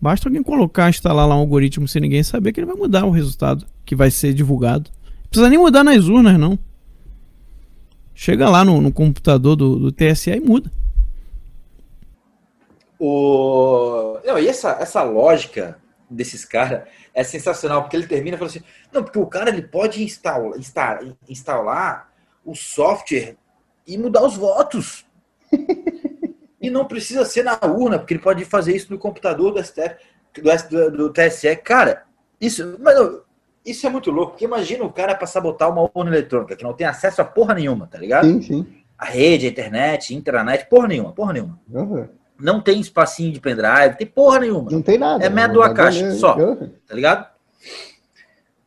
[0.02, 3.12] Basta alguém colocar, instalar lá um algoritmo sem ninguém saber que ele vai mudar o
[3.12, 4.90] resultado que vai ser divulgado.
[5.06, 6.58] Não precisa nem mudar nas urnas, não.
[8.16, 10.72] Chega lá no, no computador do, do TSE e muda.
[12.98, 14.20] O...
[14.26, 15.78] Não, e essa, essa lógica
[16.12, 20.04] desses caras é sensacional, porque ele termina falando assim: não, porque o cara ele pode
[20.04, 22.12] instalar, instalar, instalar
[22.46, 23.36] o software
[23.88, 25.06] e mudar os votos.
[26.62, 29.96] e não precisa ser na urna, porque ele pode fazer isso no computador do STF,
[30.34, 31.56] do, do, do TSE.
[31.58, 32.04] Cara,
[32.40, 32.96] isso, mas,
[33.66, 36.64] isso é muito louco, porque imagina o cara passar a botar uma urna eletrônica que
[36.64, 38.28] não tem acesso a porra nenhuma, tá ligado?
[38.28, 38.68] Sim, sim.
[38.98, 41.60] A rede, a internet, intranet, porra nenhuma, porra nenhuma.
[41.70, 42.08] Uhum.
[42.42, 44.72] Não tem espacinho de pendrive, tem porra nenhuma.
[44.72, 45.24] Não tem nada.
[45.24, 46.18] É média a caixa, Uhum.
[46.18, 46.36] só.
[46.36, 47.28] Tá ligado?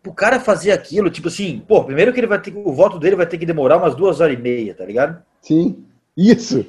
[0.06, 2.98] O cara fazer aquilo, tipo assim, pô, primeiro que ele vai ter que, o voto
[2.98, 5.22] dele vai ter que demorar umas duas horas e meia, tá ligado?
[5.40, 5.84] Sim.
[6.16, 6.64] Isso.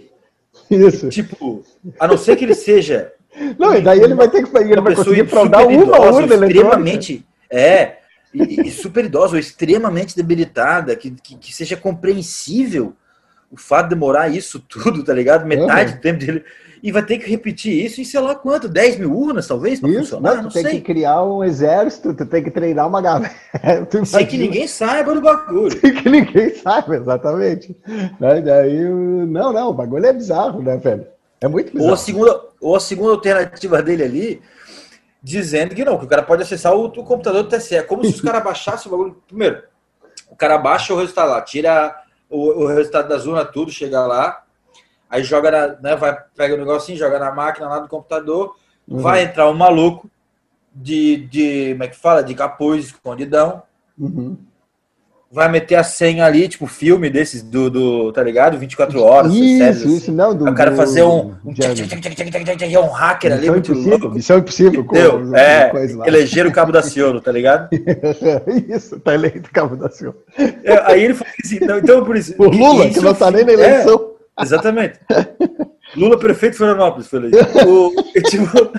[0.71, 1.09] Isso.
[1.09, 1.63] Tipo,
[1.99, 3.11] a não ser que ele seja
[3.59, 6.35] Não, e daí ele vai ter que ele uma vai pessoa conseguir fraudar uma urna
[6.35, 7.97] extremamente, é,
[8.33, 12.93] e, e super idosa, ou extremamente debilitada, que, que, que seja compreensível
[13.51, 15.45] o fato de demorar isso tudo, tá ligado?
[15.45, 15.97] Metade Uhum.
[15.97, 16.43] do tempo dele.
[16.83, 19.89] E vai ter que repetir isso em sei lá quanto, 10 mil urnas, talvez, pra
[19.89, 20.73] Isso, funcionar, não, não tem sei.
[20.73, 23.33] que criar um exército, tu tem que treinar uma galera.
[24.05, 25.71] Sem que ninguém saiba do bagulho.
[25.79, 27.75] Sem que ninguém saiba, exatamente.
[28.19, 31.07] Daí, daí, não, não, o bagulho é bizarro, né, velho?
[31.41, 31.97] É muito Ou a, bizarro.
[31.97, 34.41] segunda, ou a segunda alternativa dele ali,
[35.23, 37.77] dizendo que não, que o cara pode acessar o, o computador do TSE.
[37.77, 39.17] É como se os caras baixassem o bagulho.
[39.27, 39.63] Primeiro,
[40.29, 41.95] o cara baixa o resultado lá, tira
[42.29, 44.43] o, o resultado das urnas, tudo, chega lá,
[45.09, 48.55] aí joga na, né, vai, pega o negocinho, joga na máquina lá do computador,
[48.87, 48.99] Uhum.
[48.99, 50.07] vai entrar um maluco
[50.71, 53.63] de, de, como é que fala, de capuz, escondidão,
[53.97, 54.37] Uhum.
[55.35, 58.57] Vai meter a senha ali, tipo filme desses do, do tá ligado?
[58.57, 59.97] 24 horas, séries Isso, assim.
[59.97, 60.49] isso, não, do.
[60.49, 63.97] O cara do- fazer um, um, tchac, tchac, tchac, é um hacker ali muito impossível,
[63.99, 64.15] louco.
[64.15, 64.81] missão impossível.
[64.81, 65.35] Entendeu?
[65.35, 65.71] É,
[66.07, 67.67] eleger o cabo da Ciolo, tá ligado?
[68.69, 70.15] Isso, tá eleito Cabo da Silva.
[70.63, 72.33] É, aí ele falou assim, não, então por isso.
[72.39, 74.11] O Lula, isso que não tá nem na é, eleição.
[74.39, 74.99] exatamente.
[75.97, 77.37] Lula prefeito de Florianópolis, foi eleito.
[77.67, 78.71] O, tipo,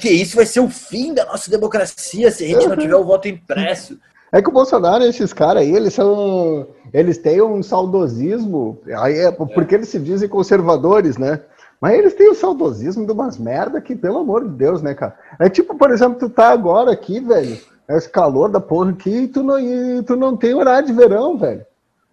[0.00, 3.04] que isso vai ser o fim da nossa democracia se a gente não tiver o
[3.04, 3.98] voto impresso.
[4.32, 6.66] É que o Bolsonaro, esses caras aí, eles são.
[6.92, 8.78] Eles têm um saudosismo.
[8.98, 11.40] Aí é porque eles se dizem conservadores, né?
[11.80, 15.14] Mas eles têm o saudosismo de umas merda que, pelo amor de Deus, né, cara?
[15.38, 19.28] É tipo, por exemplo, tu tá agora aqui, velho, esse calor da porra aqui, e
[19.28, 21.65] tu não, e tu não tem horário de verão, velho.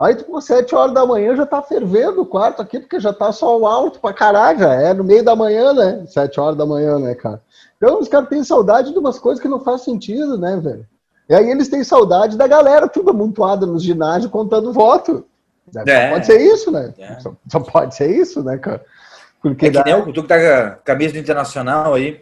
[0.04, 3.32] Aí, tipo, sete horas da manhã já tá fervendo o quarto aqui, porque já tá
[3.32, 6.04] sol alto pra caralho, já é no meio da manhã, né?
[6.08, 7.42] Sete horas da manhã, né, cara?
[7.78, 10.86] Então os caras têm saudade de umas coisas que não faz sentido, né, velho?
[11.30, 15.26] E aí eles têm saudade da galera tudo amontoada nos ginásios contando voto.
[15.72, 16.12] Só É.
[16.12, 16.94] pode ser isso, né?
[17.00, 17.20] É.
[17.20, 18.84] Só, só pode ser isso, né, cara?
[19.42, 22.22] Porque É que dá- nem o tu que tá com a camisa do Internacional aí.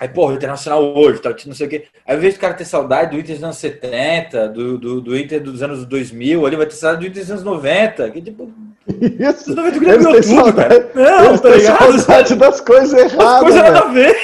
[0.00, 1.84] Aí, porra, o Internacional hoje, tá, não sei o quê.
[2.06, 5.16] Aí, ao invés do cara ter saudade do Inter dos anos 70, do, do, do
[5.18, 8.10] Inter dos anos 2000, ali vai ter saudade do Inter dos anos 90.
[8.10, 8.50] Que, tipo,
[8.88, 9.50] isso.
[9.50, 10.70] os 90 o Grêmio têm tudo, cara.
[10.70, 11.98] saudade, Não, eles tá ligado?
[11.98, 13.40] saudade das coisas As erradas.
[13.40, 13.70] coisas né?
[13.70, 14.16] nada a ver.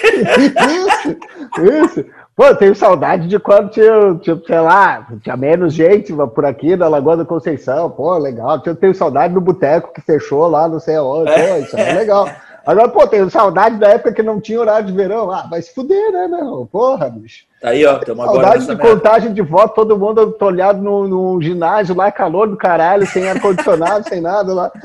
[0.67, 2.05] Isso, isso.
[2.35, 6.77] Pô, eu tenho saudade de quando tinha, tinha, sei lá, tinha menos gente por aqui
[6.77, 7.91] na Lagoa da Conceição.
[7.91, 8.63] Pô, legal.
[8.65, 11.31] Eu tenho saudade do boteco que fechou lá, não sei aonde.
[11.33, 12.29] Pô, isso é legal.
[12.67, 15.31] Agora, pô, tenho saudade da época que não tinha horário de verão.
[15.31, 16.69] Ah, vai se fuder, né, meu?
[16.71, 17.45] Porra, bicho.
[17.61, 18.83] Tá aí, ó, estamos agora Saudade de merda.
[18.89, 24.07] contagem de voto, todo mundo tolhado no, no ginásio lá, calor do caralho, sem ar-condicionado,
[24.11, 24.73] sem nada lá.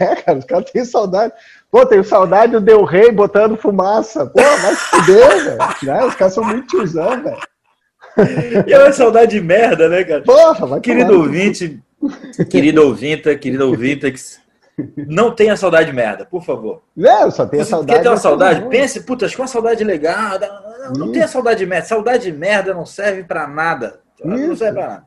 [0.00, 1.32] É, cara, os caras têm saudade.
[1.70, 4.26] Pô, tenho saudade do Del Rey botando fumaça.
[4.26, 5.58] Pô, vai se fuder, velho.
[5.84, 6.04] Né?
[6.04, 7.38] Os caras são muito tiozão, velho.
[8.66, 10.22] E é uma saudade de merda, né, cara?
[10.22, 11.80] Porra, vai Querido ouvinte,
[12.50, 14.12] querido ouvinte, querido ouvinte,
[15.06, 16.82] não tenha saudade de merda, por favor.
[16.98, 17.96] É, eu só tenho Você saudade.
[17.98, 18.60] quer ter uma saudade?
[18.60, 18.70] porra.
[18.70, 20.38] Pense, puta, acho que uma saudade legal.
[20.94, 21.86] Não, não tenha saudade de merda.
[21.86, 24.00] Saudade de merda não serve pra nada.
[24.24, 24.56] Não Isso.
[24.56, 25.04] serve pra nada.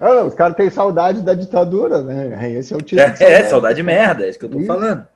[0.00, 2.52] Ah, os caras têm saudade da ditadura, né?
[2.52, 4.58] Esse é o tipo de É, é, saudade de merda, é isso que eu tô
[4.58, 4.66] Isso.
[4.66, 5.06] falando.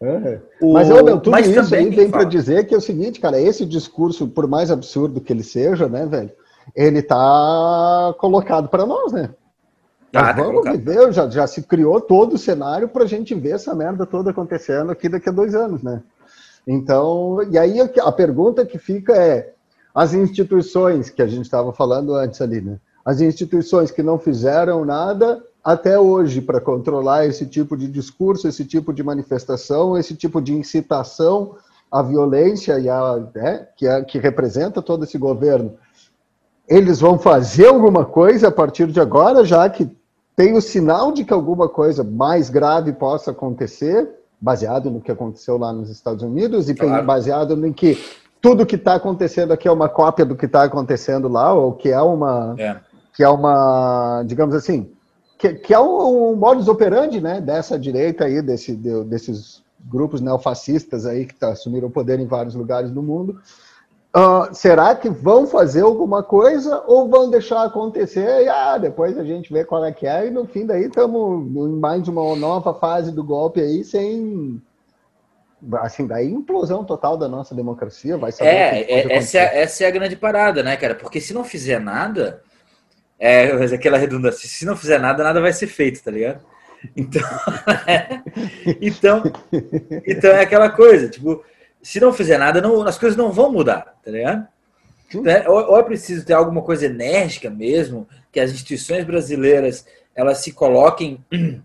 [0.00, 0.38] É.
[0.60, 3.20] O- Mas, ô, meu, tudo mas isso também aí para dizer que é o seguinte,
[3.20, 6.30] cara, esse discurso, por mais absurdo que ele seja, né, velho,
[6.74, 9.30] ele tá colocado para nós, né?
[10.12, 10.76] Nós tá vamos colocado.
[10.76, 14.30] viver, já, já se criou todo o cenário para a gente ver essa merda toda
[14.30, 16.02] acontecendo aqui daqui a dois anos, né?
[16.66, 19.52] Então, e aí a- a pergunta que fica é,
[19.94, 22.78] as instituições que a gente estava falando antes ali, né?
[23.04, 28.64] As instituições que não fizeram nada até hoje para controlar esse tipo de discurso, esse
[28.64, 31.56] tipo de manifestação, esse tipo de incitação
[31.90, 35.74] à violência e a, né, que, é, que representa todo esse governo.
[36.68, 39.90] Eles vão fazer alguma coisa a partir de agora, já que
[40.36, 44.08] tem o sinal de que alguma coisa mais grave possa acontecer,
[44.40, 47.06] baseado no que aconteceu lá nos Estados Unidos e Claro.
[47.06, 47.98] baseado no que
[48.40, 51.90] tudo que está acontecendo aqui é uma cópia do que está acontecendo lá, ou que
[51.90, 52.76] é uma, É.
[53.14, 54.90] que é uma, digamos assim,
[55.38, 60.20] que, que é um, um modus operandi, né, dessa direita aí, desse, de- desses grupos
[60.20, 63.38] neofascistas aí que tá, assumiram o poder em vários lugares do mundo.
[64.14, 69.24] Ah, será que vão fazer alguma coisa ou vão deixar acontecer e ah, depois a
[69.24, 72.74] gente vê qual é que é e no fim daí estamos em mais uma nova
[72.74, 74.60] fase do golpe aí sem
[75.80, 79.86] assim daí implosão total da nossa democracia vai que É, é, essa, é, essa é
[79.86, 80.94] a grande parada, né, cara?
[80.94, 82.42] Porque se não fizer nada,
[83.18, 86.44] é aquela redundância, se não fizer nada, nada vai ser feito, tá ligado?
[86.94, 87.22] Então,
[88.78, 89.22] então,
[90.06, 91.42] então é aquela coisa, tipo,
[91.82, 94.46] se não fizer nada, não, as coisas não vão mudar, tá ligado?
[95.14, 95.46] Né?
[95.48, 100.52] Ou, ou é preciso ter alguma coisa enérgica mesmo, que as instituições brasileiras elas se
[100.52, 101.22] coloquem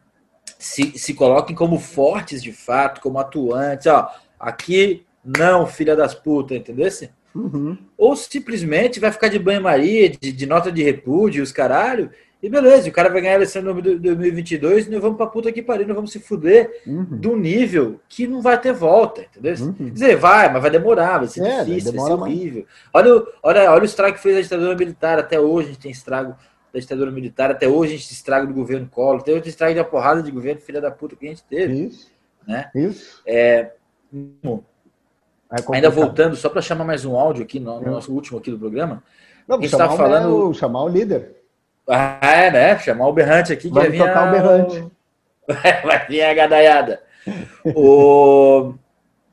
[0.57, 6.57] se, se coloquem como fortes de fato, como atuantes, ó, aqui não, filha das putas,
[6.57, 6.89] entendeu?
[7.35, 7.77] Uhum.
[7.97, 12.09] Ou simplesmente vai ficar de banho-maria, de, de nota de repúdio, os caralho,
[12.41, 15.51] e beleza, o cara vai ganhar a eleição em 2022 e nós vamos pra puta
[15.51, 17.17] que pariu, nós vamos se fuder Uhum.
[17.19, 19.55] de um nível que não vai ter volta, entendeu?
[19.65, 19.73] Uhum.
[19.73, 22.65] Quer dizer, vai, mas vai demorar, vai ser É, difícil, vai ser horrível.
[22.93, 25.81] Olha, o- olha, olha o estrago que fez a ditadura militar, até hoje a gente
[25.81, 26.35] tem estrago
[26.73, 29.49] da ditadura militar, até hoje a gente tem estrago do governo Collor, até hoje tem
[29.49, 32.11] estrago de uma porrada de governo filha da puta que a gente teve, Isso.
[32.47, 32.69] né?
[32.75, 33.21] Isso.
[33.25, 33.71] É,
[35.49, 37.89] É ainda voltando, só para chamar mais um áudio aqui, no, no É.
[37.89, 39.01] nosso último aqui do programa,
[39.47, 41.36] Não, a gente o- falando- o, chamar o líder.
[41.89, 42.79] Ah, é, né?
[42.79, 44.85] Chamar o Berrante aqui que vai vir tocar o berrante.
[45.85, 47.01] vai vir a gadaiada.
[47.75, 48.73] o,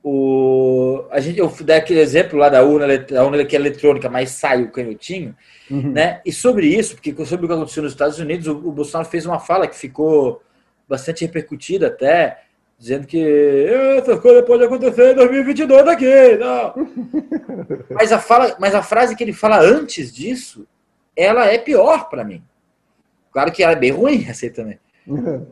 [0.03, 4.09] o, a gente, eu dei aquele exemplo lá da urna, da urna que é eletrônica,
[4.09, 5.35] mas sai o canhotinho,
[5.71, 5.93] Uhum.
[5.93, 6.21] né?
[6.27, 9.25] E sobre isso, porque sobre o que aconteceu nos Estados Unidos, o, o Bolsonaro fez
[9.25, 10.43] uma fala que ficou
[10.87, 12.43] bastante repercutida até,
[12.79, 16.75] dizendo que "Eh, essas coisas podem acontecer em 2022 daqui, não.
[17.91, 20.67] mas, a fala, mas a frase que ele fala antes disso,
[21.17, 22.43] ela é pior para mim.
[23.33, 24.79] Claro que ela é bem ruim, essa aí também.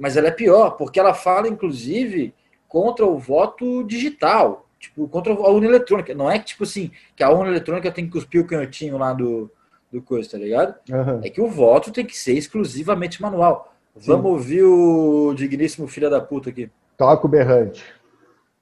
[0.01, 2.35] Mas ela é pior, porque ela fala, inclusive,
[2.69, 4.67] contra o voto digital.
[4.79, 6.15] Tipo, contra a urna eletrônica.
[6.15, 9.13] Não é que, tipo assim, que a urna eletrônica tem que cuspir o canhotinho lá
[9.13, 9.51] do,
[9.93, 10.75] do coisa, tá ligado?
[10.91, 11.21] Uhum.
[11.23, 13.73] É que o voto tem que ser exclusivamente manual.
[13.95, 16.71] Vamos ouvir o digníssimo filho da puta aqui.
[16.97, 17.85] Toca o berrante.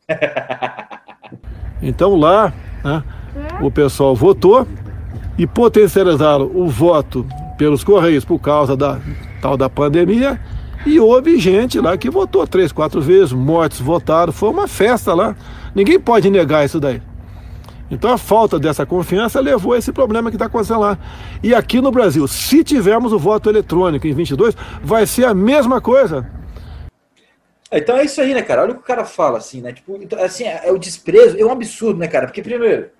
[1.82, 2.52] Então lá,
[2.84, 3.02] né,
[3.62, 4.66] o pessoal votou
[5.40, 7.26] e potencializaram o voto
[7.56, 9.00] pelos Correios por causa da
[9.40, 10.38] tal da pandemia.
[10.84, 15.34] E houve gente lá que votou três, quatro vezes, mortos votaram, foi uma festa lá.
[15.74, 17.00] Ninguém pode negar isso daí.
[17.90, 20.98] Então a falta dessa confiança levou a esse problema que está acontecendo lá.
[21.42, 25.80] E aqui no Brasil, se tivermos o voto eletrônico em 22, vai ser a mesma
[25.80, 26.30] coisa.
[27.72, 28.60] Então é isso aí, né, cara?
[28.60, 29.72] Olha o que o cara fala, assim, né?
[29.72, 32.26] Tipo, então, assim, é, é o desprezo, é um absurdo, né, cara?
[32.26, 32.90] Porque, primeiro,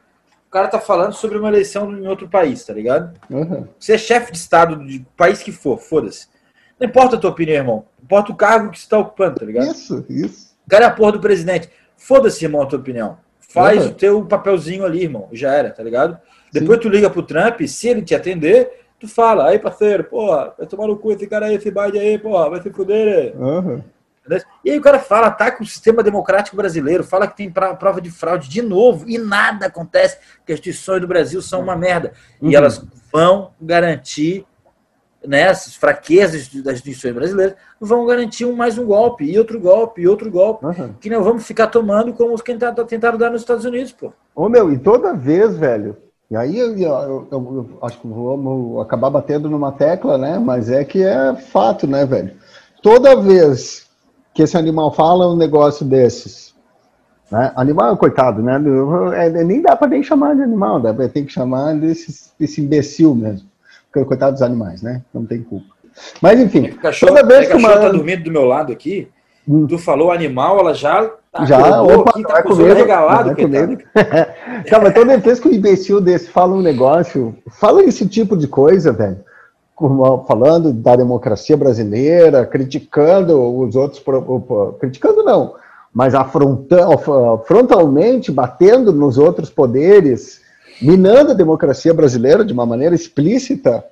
[0.50, 3.16] o cara tá falando sobre uma eleição em outro país, tá ligado?
[3.30, 3.68] Uhum.
[3.78, 6.26] Você é chefe de Estado de país que for, foda-se.
[6.76, 7.84] Não importa a tua opinião, irmão.
[8.02, 9.70] Importa o cargo que você tá ocupando, tá ligado?
[9.70, 10.56] Isso, isso.
[10.66, 11.70] O cara é a porra do presidente.
[11.96, 13.16] Foda-se, irmão, a tua opinião.
[13.38, 13.90] Faz Uhum.
[13.90, 15.28] o teu papelzinho ali, irmão.
[15.30, 16.18] Já era, tá ligado?
[16.52, 20.66] Depois tu liga pro Trump, se ele te atender, tu fala, aí, parceiro, porra, vai
[20.66, 23.40] tomar no cu esse cara aí, esse Biden aí, porra, vai se fuder.
[23.40, 23.80] Uhum.
[24.64, 28.00] E aí o cara fala, ataca o sistema democrático brasileiro, fala que tem pra- prova
[28.00, 32.12] de fraude de novo, e nada acontece, que as instituições do Brasil são uma merda.
[32.40, 32.50] Uhum.
[32.50, 34.44] E elas vão garantir,
[35.26, 40.02] né, essas fraquezas das instituições brasileiras, vão garantir um, mais um golpe, e outro golpe,
[40.02, 40.92] e outro golpe, Uhum.
[41.00, 44.12] que não vamos ficar tomando como os que tentaram, tentaram dar nos Estados Unidos, pô.
[44.34, 45.96] Ô meu, e toda vez, velho,
[46.30, 50.38] e aí eu, eu- eu- eu acho que vamos acabar batendo numa tecla, né?
[50.38, 52.32] Mas é que é fato, né, velho?
[52.82, 53.89] Toda vez
[54.34, 56.54] que esse animal fala um negócio desses,
[57.30, 57.52] né?
[57.56, 58.60] Animal, coitado, né?
[59.16, 62.60] É, nem dá pra nem chamar de animal, dá pra, tem que chamar desse, desse
[62.60, 63.48] imbecil mesmo.
[63.92, 65.02] Porque, coitado dos animais, né?
[65.12, 65.66] Não tem culpa.
[66.22, 67.80] Mas enfim, O cachorro, toda vez o que cachorro uma.
[67.80, 69.08] tá dormindo do meu lado aqui,
[69.48, 69.66] Hum.
[69.66, 73.34] tu falou animal, ela já tá Já, opa, aqui, tá é com é coitado.
[73.34, 73.82] comigo.
[74.68, 78.46] Tá, mas toda vez que um imbecil desse fala um negócio, fala esse tipo de
[78.46, 79.18] coisa, velho,
[80.26, 84.02] falando da democracia brasileira, criticando os outros,
[84.78, 85.54] criticando não,
[85.92, 86.98] mas afrontando,
[87.44, 90.42] frontalmente batendo nos outros poderes,
[90.82, 93.84] minando a democracia brasileira de uma maneira explícita,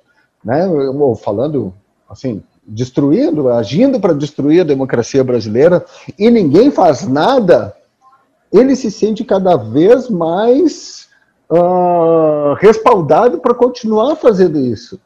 [0.43, 0.67] né?
[0.67, 1.73] Ou falando
[2.09, 5.83] assim, destruindo, agindo para destruir a democracia brasileira,
[6.17, 7.75] e ninguém faz nada,
[8.51, 11.07] ele se sente cada vez mais
[11.49, 14.99] uh, respaldado para continuar fazendo isso.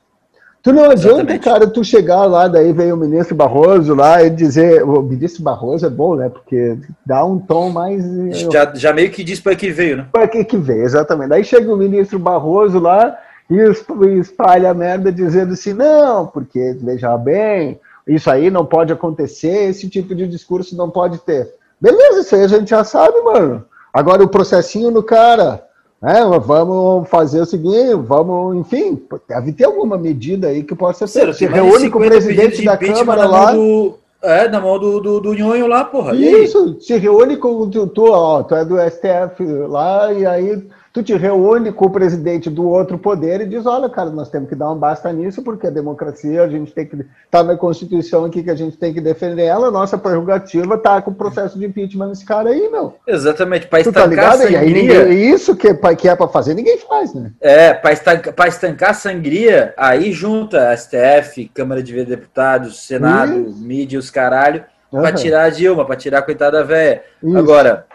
[0.64, 4.82] Tu não adianta, cara, tu chegar lá, daí vem o ministro Barroso lá e dizer,
[4.82, 6.30] o ministro Barroso é bom, né?
[6.30, 8.02] Porque dá um tom mais
[8.50, 10.08] Já, já meio que diz para que veio, né?
[10.10, 11.28] para que que veio, exatamente.
[11.28, 16.78] Daí chega o ministro Barroso lá e e espalha a merda dizendo assim, não, porque,
[16.82, 21.54] veja bem, isso aí não pode acontecer, esse tipo de discurso não pode ter.
[21.80, 23.66] Beleza, isso aí a gente já sabe, mano.
[23.94, 25.62] Agora o processinho no cara,
[26.04, 26.20] né?
[26.46, 31.32] Vamos fazer o seguinte, vamos, enfim, deve ter alguma medida aí que possa ser.
[31.32, 33.54] De reúne com o 50 pedidos presidente de da Câmara lá.
[33.54, 36.14] Do, é, na mão do, do, do Nhonho lá, porra.
[36.14, 40.62] Isso, se reúne com tu, tu, ó, tu é do STF lá, e aí
[40.94, 44.48] tu te reúne com o presidente do outro poder e diz, olha, cara, nós temos
[44.48, 47.04] que dar um basta nisso, porque a democracia, a gente tem que.
[47.32, 51.10] Tá na Constituição aqui que a gente tem que defender ela, nossa prerrogativa tá com
[51.10, 52.94] o processo de impeachment nesse cara aí, meu.
[53.08, 54.42] Exatamente, para tá estancar a ligado?
[54.42, 55.06] Aí sangria.
[55.06, 57.32] ninguém, isso que, é que é pra fazer, ninguém faz, né?
[57.42, 63.58] É, para estancar, pra estancar a sangria, aí junta STF, Câmara de Deputados, Senado, Isso.
[63.64, 65.14] mídia, os caralho, pra Aham.
[65.14, 67.02] tirar a Dilma, pra tirar a coitada velha.
[67.36, 67.88] Agora,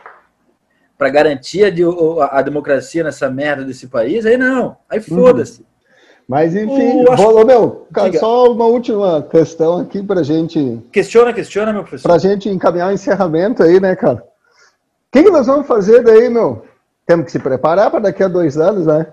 [0.99, 4.77] pra garantir a, a democracia nessa merda desse país, aí não.
[4.91, 5.65] Aí foda-se.
[6.29, 8.19] Mas enfim, O- acho- meu, Diga.
[8.19, 12.07] só uma última questão aqui pra gente Questiona, questiona, meu professor.
[12.09, 14.17] pra gente encaminhar o encerramento aí, né, cara?
[14.17, 16.67] O que, que nós vamos fazer daí, meu?
[17.07, 19.07] Temos que se preparar para daqui a dois anos, né?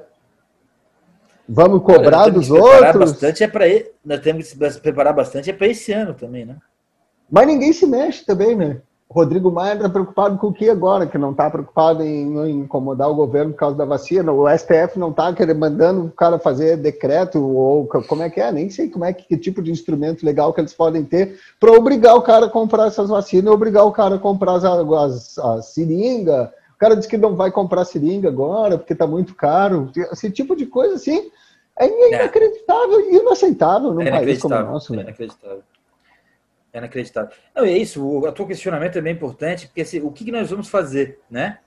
[1.48, 3.12] Vamos cobrar dos outros.
[3.12, 6.44] Bastante é pra, e- nós temos que se preparar bastante é para esse ano também,
[6.46, 6.58] né?
[7.32, 8.82] Mas ninguém se mexe também, né?
[9.10, 11.06] Rodrigo Maia está preocupado com o que agora?
[11.06, 14.32] Que não está preocupado em, em incomodar o governo por causa da vacina.
[14.32, 18.52] O STF não está mandando o cara fazer decreto ou co- como é que é?
[18.52, 21.72] Nem sei como é que, que tipo de instrumento legal que eles podem ter para
[21.72, 25.66] obrigar o cara a comprar essas vacinas, obrigar o cara a comprar as, as, as
[25.68, 26.52] seringa.
[26.74, 29.92] O cara diz que não vai comprar seringa agora porque está muito caro.
[30.12, 31.30] Esse tipo de coisa assim
[31.80, 34.72] é inacreditável e inaceitável num É país como o inacreditável.
[34.74, 34.94] nosso.
[34.94, 35.04] é né?
[36.76, 37.30] É inacreditável.
[37.56, 40.32] Não, é isso, o, o teu questionamento é bem importante, porque assim, o que, que
[40.32, 41.60] nós vamos fazer, né?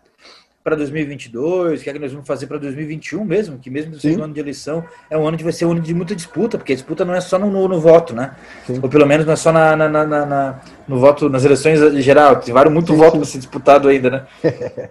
[0.63, 4.21] Para 2022, o que é que nós vamos fazer para 2021 mesmo, que mesmo sendo
[4.21, 6.59] um ano de eleição, é um ano que vai ser um ano de muita disputa,
[6.59, 8.37] porque a disputa não é só no, no, no voto, né?
[8.67, 8.79] Sim.
[8.83, 12.03] Ou pelo menos não é só na, na, na- na- no voto, nas eleições em
[12.03, 14.27] geral, tem vários muito Sim, voto para ser disputado ainda, né?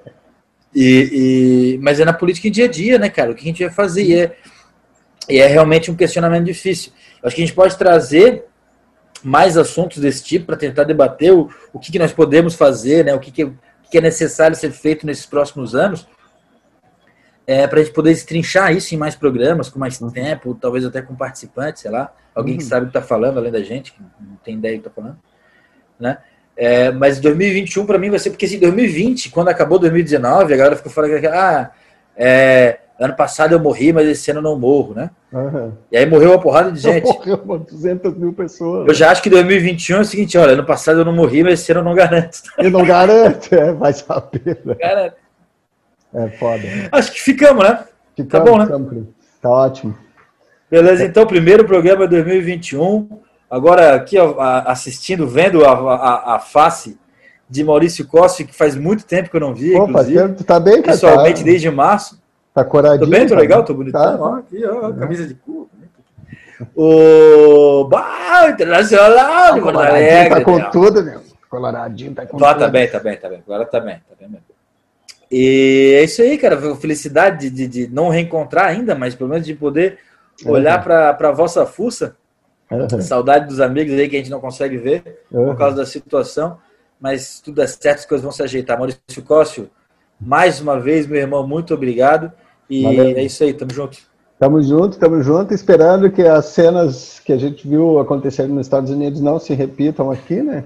[0.75, 3.31] E, e- mas é na política em dia a dia, né, cara?
[3.31, 4.03] O que a gente vai fazer?
[4.03, 4.35] E é,
[5.29, 6.91] e é realmente um questionamento difícil.
[7.23, 8.45] Acho que a gente pode trazer
[9.23, 13.13] mais assuntos desse tipo para tentar debater o, o que, que nós podemos fazer, né?
[13.13, 13.51] O que, que, o
[13.83, 16.07] que que é necessário ser feito nesses próximos anos,
[17.45, 21.01] é, para a gente poder estrinchar isso em mais programas, com mais tempo, talvez até
[21.01, 22.69] com participantes, sei lá, alguém que Uhum.
[22.69, 25.01] sabe o que está falando, além da gente, que não tem ideia do que está
[25.01, 25.17] falando,
[25.99, 26.17] né?
[26.57, 30.75] É, mas 2021 para mim vai ser porque assim, 2020, quando acabou 2019, a galera
[30.75, 31.71] ficou falando que ah,
[32.15, 35.09] é, ano passado eu morri, mas esse ano eu não morro, né?
[35.33, 35.73] Aham.
[35.91, 37.05] E aí morreu uma porrada de gente.
[37.05, 38.87] Morreu umas 200 mil pessoas.
[38.87, 41.59] Eu já acho que 2021 é o seguinte, olha, ano passado eu não morri, mas
[41.59, 42.37] esse ano eu não garanto.
[42.57, 44.59] Eu não garanto, é, vai saber.
[44.65, 44.75] né?
[44.79, 45.15] Garanto.
[46.13, 46.63] É foda.
[46.91, 47.83] Acho que ficamos, né?
[48.15, 48.65] Fica bom, né?
[48.65, 49.07] Sempre.
[49.41, 49.95] Tá ótimo.
[50.69, 53.07] Beleza, então, primeiro programa 2021.
[53.49, 56.97] Agora aqui, ó, assistindo, vendo a, a, a face
[57.49, 59.93] de Maurício Costa, que faz muito tempo que eu não vi, Pô, inclusive.
[60.15, 60.93] parceiro, tu tá bem, cara?
[60.93, 62.21] Pessoalmente, tá, desde março.
[62.63, 62.99] Tá coradinho.
[63.05, 64.01] Tô bem, tô tá legal, tô bonitão.
[64.01, 64.17] Tá.
[64.19, 65.69] Ó, aqui, ó, camisa de cu.
[66.75, 70.29] O Bah, Internacional de Porto Coloradinho Alegre.
[70.29, 70.69] tá com né?
[70.71, 71.21] tudo, meu.
[71.49, 72.59] Coloradinho tá com Tá, tudo.
[72.63, 73.43] tá bem, tá bem, tá bem.
[73.45, 74.45] Agora tá bem, tá bem mesmo.
[75.29, 76.57] E é isso aí, cara.
[76.75, 79.99] Felicidade de, de, de não reencontrar ainda, mas pelo menos de poder
[80.45, 82.15] olhar pra para vossa fuça.
[82.71, 85.55] Aham, Saudade dos amigos aí que a gente não consegue ver por aham.
[85.55, 86.57] causa da situação.
[86.99, 88.77] Mas tudo é certo, as coisas vão se ajeitar.
[88.77, 89.69] Maurício Cócio,
[90.19, 92.31] mais uma vez, meu irmão, muito obrigado.
[92.69, 93.17] E Valeu.
[93.17, 93.97] é isso aí, tamo junto.
[94.39, 98.91] Tamo junto, tamo junto, esperando que as cenas que a gente viu acontecendo nos Estados
[98.91, 100.65] Unidos não se repitam aqui, né?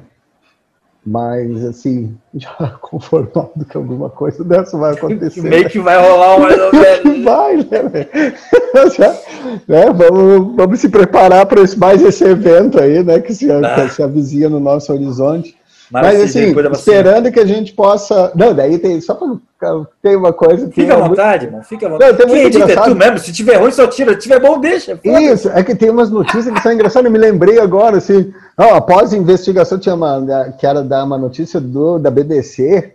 [1.05, 5.41] Mas, assim, já conformado que alguma coisa dessa vai acontecer.
[5.41, 7.23] Meio que vai rolar mais ou menos.
[7.23, 8.33] Vai, né?
[8.97, 9.11] Já,
[9.67, 13.19] né, Vamos, vamos se preparar para mais esse evento aí, né?
[13.19, 15.55] Que se, que se avizinha no nosso horizonte.
[15.91, 16.71] Mas, assim, vacina.
[16.71, 18.31] esperando que a gente possa.
[18.35, 19.01] Não, daí tem.
[19.01, 20.75] Só pra, tem uma coisa que.
[20.81, 21.61] Fica é à muito- vontade, irmão.
[21.63, 22.17] Fica à Não, vontade.
[22.17, 22.91] tem Quem muito edita é engraçado.
[22.93, 23.17] tu mesmo.
[23.19, 24.13] Se tiver ruim, só tira.
[24.13, 24.95] Se tiver bom, deixa.
[24.97, 25.23] foda-se.
[25.25, 28.75] Isso, é que tem umas notícias que são engraçadas, eu me lembrei agora, assim, ó,
[28.75, 32.93] após a investigação, tinha uma, que era da uma notícia do, da BBC,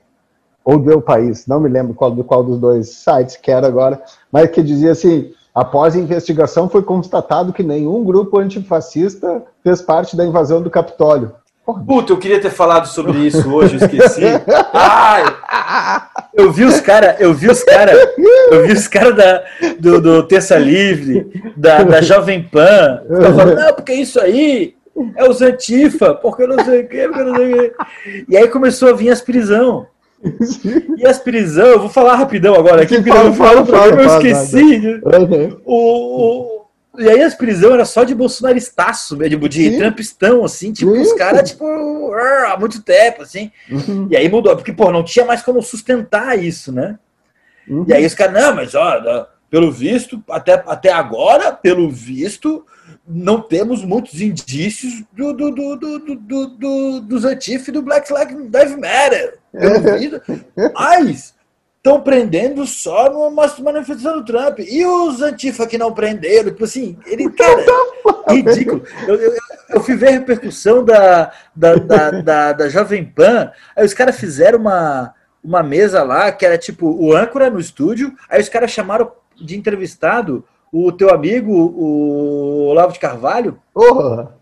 [0.64, 3.66] ou do El País, não me lembro qual, do qual dos dois sites que era
[3.68, 4.00] agora,
[4.32, 10.16] mas que dizia assim, após a investigação foi constatado que nenhum grupo antifascista fez parte
[10.16, 11.30] da invasão do Capitólio.
[11.86, 14.22] Puta, eu queria ter falado sobre isso hoje, eu esqueci.
[14.72, 15.24] Ai,
[16.34, 17.96] eu vi os caras, eu vi os caras,
[18.52, 19.42] eu vi os caras da,
[19.80, 24.74] do, do Terça Livre, da, da Jovem Pan, falando, não, porque isso aí
[25.16, 27.72] é os Antifa, porque eu não sei o quê, porque eu não sei o quê.
[28.28, 29.86] E aí começou a vir as prisão.
[30.96, 34.02] E as prisão, eu vou falar rapidão agora aqui, porque Fala, eu, falo, fala, fala,
[34.02, 35.00] eu esqueci.
[35.04, 35.60] Uhum.
[35.64, 36.55] O, o-
[36.98, 39.78] e aí as prisões era só de bolsonaristaço, né, de, Sim.
[39.78, 41.64] trumpistão, assim, tipo, os caras, tipo,
[42.14, 43.50] há muito tempo, assim.
[43.70, 44.08] Uhum.
[44.10, 46.98] E aí mudou, porque, pô, não tinha mais como sustentar isso, né?
[47.68, 47.84] Uhum.
[47.88, 52.64] E aí os caras, não, mas ó, pelo visto, até, até agora, pelo visto,
[53.06, 57.82] não temos muitos indícios do, do, do, do, do, do, do- dos Antifa e do
[57.82, 59.38] Black Flag Lives Matter.
[59.52, 60.20] Pelo visto,
[60.74, 61.34] mas
[61.86, 64.58] estão prendendo só numa manifestação do Trump.
[64.58, 67.64] E os Antifa que não prenderam, tipo assim, ele, cara,
[68.28, 68.82] ridículo.
[69.06, 69.32] Eu, eu,
[69.70, 74.18] eu fui ver a repercussão da, da, da, da, da Jovem Pan, aí os caras
[74.18, 78.72] fizeram uma, uma mesa lá, que era tipo o âncora no estúdio, aí os caras
[78.72, 84.34] chamaram de entrevistado o teu amigo, o Olavo de Carvalho, Porra.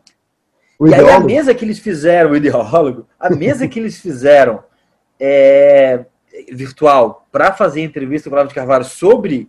[0.79, 4.65] O e aí a mesa que eles fizeram, o ideólogo, a mesa que eles fizeram
[5.21, 6.05] é,
[6.53, 9.49] virtual para fazer entrevista com o Olavo de Carvalho sobre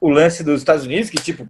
[0.00, 1.46] o lance dos Estados Unidos, que tipo.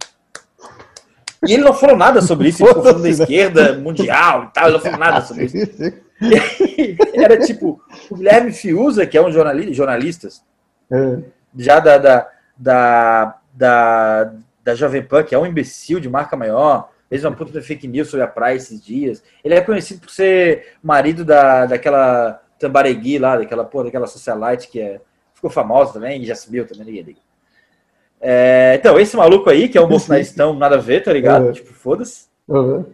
[1.45, 4.65] E ele não falou nada sobre isso, ele ficou falando da esquerda mundial e tal,
[4.65, 5.57] ele não falou nada sobre isso.
[6.23, 10.43] Aí, era tipo, o Guilherme Fiuza, que é um jornalista, jornalistas,
[10.89, 11.19] É.
[11.57, 16.91] já da, da, da, da, da Jovem Pan, que é um imbecil de marca maior,
[17.09, 19.21] fez uma puta de fake news sobre a praia esses dias.
[19.43, 24.79] Ele é conhecido por ser marido da, daquela Tambaregui lá, daquela porra, daquela socialite que
[24.79, 25.01] é,
[25.33, 27.19] ficou famosa também, e já subiu também, ninguém liga.
[28.21, 31.49] É, então, esse maluco aí, que é um bolsonaristão nada a ver, tá ligado?
[31.49, 31.51] É.
[31.51, 32.27] Tipo, foda-se.
[32.47, 32.85] Uhum.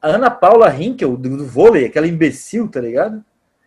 [0.00, 3.22] A Ana Paula Hinkel, do, do vôlei, aquela imbecil, tá ligado?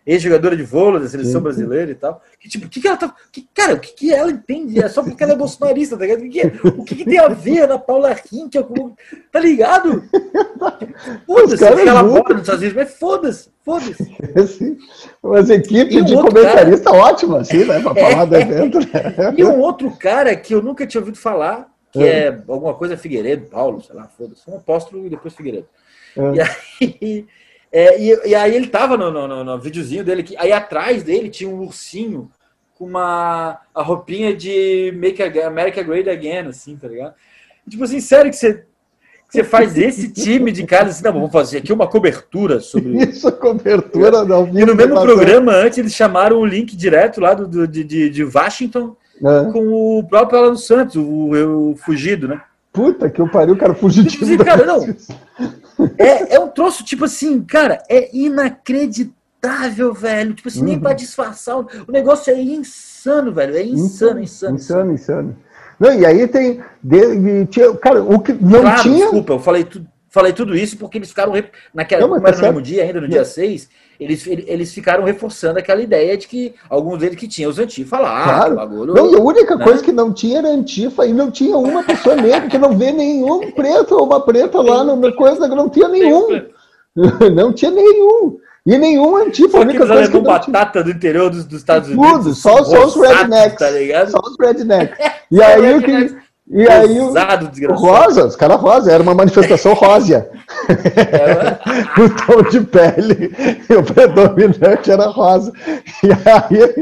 [0.06, 1.44] Ex-jogadora de vôlei da seleção Sim.
[1.44, 2.22] brasileira e tal.
[2.40, 3.14] Que, tipo, o que, que ela tá.
[3.32, 4.82] Que, cara, o que, que ela entende?
[4.82, 6.20] É só porque ela é bolsonarista, tá ligado?
[6.20, 8.96] O que, que, é- o que, que tem a ver a Ana Paula Hinkel com.
[9.32, 10.04] Tá ligado?
[11.26, 14.16] Foda-se, porque ela mora nos Estados Unidos, mas foda-se, foda-se.
[14.36, 14.78] Assim,
[15.22, 17.80] Mas equipe E um de comentarista ótima, assim, né?
[17.80, 19.34] Pra falar do evento, né?
[19.38, 23.48] E um outro cara que eu nunca tinha ouvido falar, que é alguma coisa Figueiredo,
[23.48, 25.68] Paulo, sei lá, foda-se, um apóstolo e depois Figueiredo.
[26.18, 26.22] É.
[26.36, 27.28] E aí,
[27.72, 31.04] é, e, e aí ele tava no, no, no- no videozinho dele, que, aí atrás
[31.04, 32.30] dele tinha um ursinho
[32.78, 37.14] com uma a roupinha de Make America Great Again, assim, tá ligado?
[37.70, 38.64] Tipo assim, sério que você, que
[39.30, 43.32] você faz esse time de caras assim, não, vamos fazer aqui uma cobertura sobre Isso,
[43.34, 47.68] cobertura não e no mesmo programa, antes, eles chamaram o link direto lá do, do-
[47.68, 49.50] de, de, Washington né?
[49.54, 52.42] com o próprio Alan Santos, o, o fugido, né?
[52.72, 54.24] Puta que eu pariu, cara fugitivo.
[54.24, 54.86] Assim, cara, não.
[55.98, 60.34] É, é um troço, tipo assim, cara, é inacreditável, velho.
[60.34, 60.82] Tipo assim, nem Uhum.
[60.82, 61.58] pra disfarçar.
[61.60, 63.56] O negócio é insano, velho.
[63.58, 64.56] É insano, insano.
[64.56, 65.36] Insano, insano.
[65.80, 66.62] Não, e aí tem.
[66.84, 68.98] de- tinha- cara, o que não Claro, tinha.
[69.06, 71.34] desculpa, eu falei, tu, falei tudo isso porque eles ficaram.
[71.74, 75.58] Naquela, Não, tá era no mesmo dia, ainda no dia 6, eles, eles ficaram reforçando
[75.58, 77.58] aquela ideia de que alguns deles que tinham os
[77.88, 78.54] falaram, ah, Claro.
[78.54, 78.94] o bagulho.
[78.94, 79.64] Não, e a única né?
[79.64, 82.92] coisa que não tinha era antifa e não tinha uma pessoa negra, que não vê
[82.92, 86.28] nenhum preto ou uma preta lá na coisa, não tinha nenhum.
[87.34, 88.38] Não tinha nenhum.
[88.66, 90.52] E nenhum antifa, a Só única coisa que não tinha.
[90.54, 92.12] batata do interior dos, dos Estados Unidos.
[92.12, 93.58] Tudo, só, só os rednecks.
[93.58, 94.12] Tá ligado?
[94.12, 94.98] Só os rednecks.
[95.32, 96.18] E aí o que.
[96.54, 97.14] E aí o.
[97.74, 100.30] Rosa, os caras rosa, era uma manifestação rósea.
[100.68, 101.58] É,
[102.02, 103.32] o tom de pele,
[103.70, 105.54] o predominante era rosa.
[106.04, 106.76] E aí,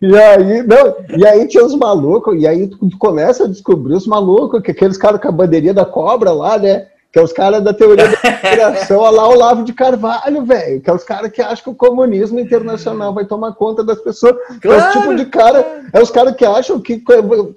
[0.00, 4.06] e aí, não, e aí tinha os malucos, e aí tu começa a descobrir os
[4.06, 6.86] malucos, que aqueles caras com a bandeirinha da cobra lá, né?
[7.16, 10.82] Que é os caras da teoria da conspiração, olha lá o Lavo de Carvalho, velho.
[10.82, 14.36] Que é os caras que acham que o comunismo internacional vai tomar conta das pessoas.
[14.36, 14.92] É esse Claro.
[15.00, 17.02] tipo de cara, é os caras que acham que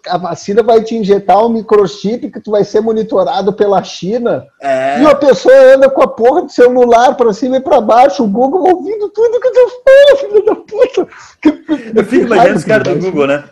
[0.07, 4.47] a vacina vai te injetar um microchip que tu vai ser monitorado pela China.
[4.61, 5.01] É.
[5.01, 8.29] E a pessoa anda com a porra do celular pra cima e pra baixo, o
[8.29, 11.07] Google ouvindo tudo que tu fala, filho da puta.
[11.97, 13.43] Eu fico imaginando os caras do Google, né?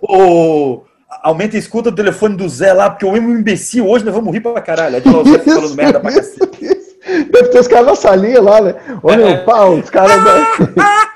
[0.00, 0.80] Ô,
[1.22, 4.32] aumenta e escuta o telefone do Zé lá, porque o mesmo imbecil hoje nós vamos
[4.32, 5.00] rir pra caralho.
[5.02, 6.78] Tá o Zé falando merda pra cacete.
[7.30, 8.74] Deve ter os caras na salinha lá, né?
[9.02, 10.22] Ô meu pau, os caras.
[10.22, 10.46] da-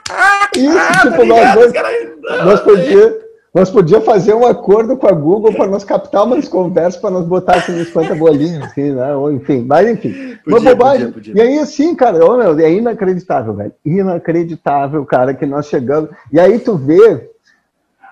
[0.57, 1.61] Isso, Ah, tipo, tá nós ligado?
[1.61, 3.23] Os caras- Nós podíamos
[3.55, 7.27] Nós podíamos fazer um acordo com a Google para nós captar umas conversas para nós
[7.27, 9.15] botar aqui no espanta bolinhos, assim, né?
[9.15, 10.39] Ou enfim, mas enfim.
[10.43, 11.13] Podia, uma bobagem.
[11.13, 11.45] podia, podia.
[11.45, 13.73] E aí, assim, cara, ô, meu, é inacreditável, velho.
[13.85, 16.09] Inacreditável, cara, que nós chegamos.
[16.33, 17.29] E aí tu vê.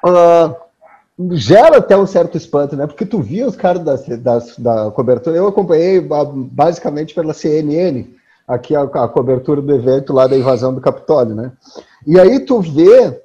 [0.04, 0.54] ah,
[1.32, 2.86] gera até um certo espanto, né?
[2.86, 5.36] Porque tu via os caras das, das- da cobertura.
[5.36, 8.04] Eu acompanhei basicamente pela CNN,
[8.46, 11.52] aqui a, a cobertura do evento lá da invasão do Capitólio, né?
[12.06, 13.20] E aí tu vê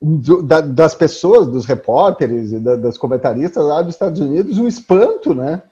[0.00, 4.66] do- da- das pessoas, dos repórteres e da- das comentaristas lá dos Estados Unidos, o
[4.68, 5.62] espanto, né?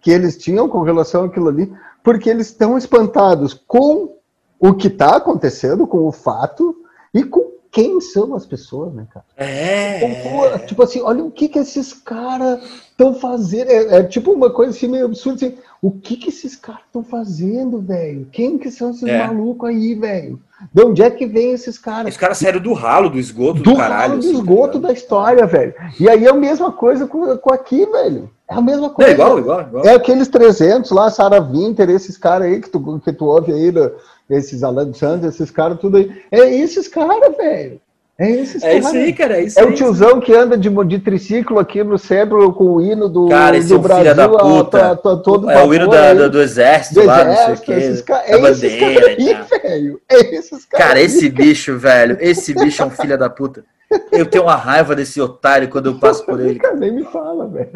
[0.00, 4.16] Que eles tinham com relação àquilo ali, porque eles estão espantados com
[4.60, 6.74] o que está acontecendo, com o fato
[7.12, 9.24] e com quem são as pessoas, né, cara?
[9.36, 10.58] É.
[10.60, 13.68] Tipo assim, olha o que que esses caras estão fazendo.
[13.68, 15.44] É, é tipo uma coisa assim meio absurda.
[15.44, 18.28] Assim, o que que esses caras estão fazendo, velho?
[18.30, 19.26] Quem que são esses É.
[19.26, 20.38] malucos aí, velho?
[20.72, 22.14] De onde é que vem esses caras?
[22.14, 24.00] Os caras saíram do ralo, do esgoto, do, do caralho.
[24.10, 25.74] ralo do assim, esgoto tá da história, velho.
[25.98, 28.30] E aí é a mesma coisa com, com aqui, velho.
[28.48, 28.94] É a mesma ligado?
[28.94, 29.10] coisa.
[29.10, 29.84] É igual, igual, igual.
[29.84, 33.72] É aqueles 300 lá, Sarah Winter, esses caras aí que tu, que tu ouve aí,
[33.72, 33.90] né,
[34.30, 36.10] esses Alan Santos, esses caras, tudo aí.
[36.30, 37.80] É esses caras, velho.
[38.16, 39.02] É esses É isso caras.
[39.02, 39.36] aí, cara.
[39.38, 42.80] É isso É o tiozão que anda de, de triciclo aqui no centro com o
[42.80, 44.14] hino do, Cara, esse do é um filho Brasil.
[44.14, 44.78] da a- puta.
[44.78, 47.44] a- a- todo é o hino da- da- do exército do lá, não sei o
[47.46, 47.72] exército, quê.
[47.72, 50.00] esses caras- da é esses bandeira caras e aí, velho.
[50.08, 53.64] É esses caras Cara, esse bicho, velho, esse bicho é um filho da puta.
[54.12, 56.60] Eu tenho uma raiva desse otário quando eu passo por ele.
[56.78, 57.70] Nem me fala, velho.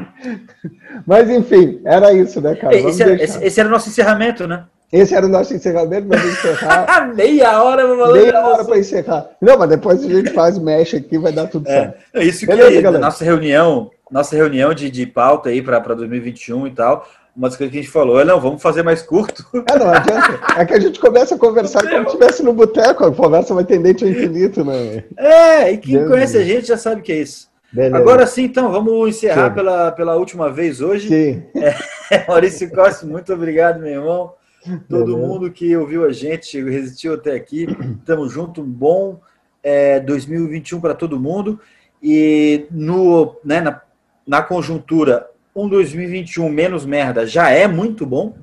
[1.07, 2.77] Mas enfim, era isso, né, cara?
[2.77, 4.65] Esse era, esse, esse era o nosso encerramento, né?
[4.91, 7.09] Esse era o nosso encerramento, vamos encerrar.
[7.15, 8.13] Meia hora, eu vou falar.
[8.15, 9.27] Meia hora para encerrar.
[9.41, 11.99] Não, mas depois a gente faz, mexe aqui, vai dar tudo certo.
[12.15, 13.05] É, isso que Beleza, é galera?
[13.05, 17.07] nossa reunião, nossa reunião de, de pauta aí para 2021 e tal.
[17.39, 19.47] Uma das coisas que a gente falou é, não, vamos fazer mais curto.
[19.71, 20.61] É, não adianta.
[20.61, 23.65] É que a gente começa a conversar como se estivesse no boteco, a conversa vai
[23.65, 25.05] tendente ao infinito, né?
[25.17, 26.51] É, e quem Deus conhece a Deus.
[26.53, 27.49] gente já sabe que é isso.
[27.73, 27.97] Beleza.
[27.97, 29.55] Agora sim, então, vamos encerrar Chega.
[29.55, 31.09] pela, pela última vez hoje.
[31.09, 31.43] Sim.
[32.27, 34.35] Maurício Costa, muito obrigado, meu irmão.
[34.89, 35.27] Todo Beleza.
[35.27, 37.69] mundo que ouviu a gente, resistiu até aqui.
[38.05, 39.21] Tamo junto, um bom
[39.63, 41.61] é, 2021 para todo mundo.
[42.03, 43.81] E no, né, na,
[44.27, 45.29] na conjuntura,
[45.63, 48.35] um 2021 menos merda já é muito bom.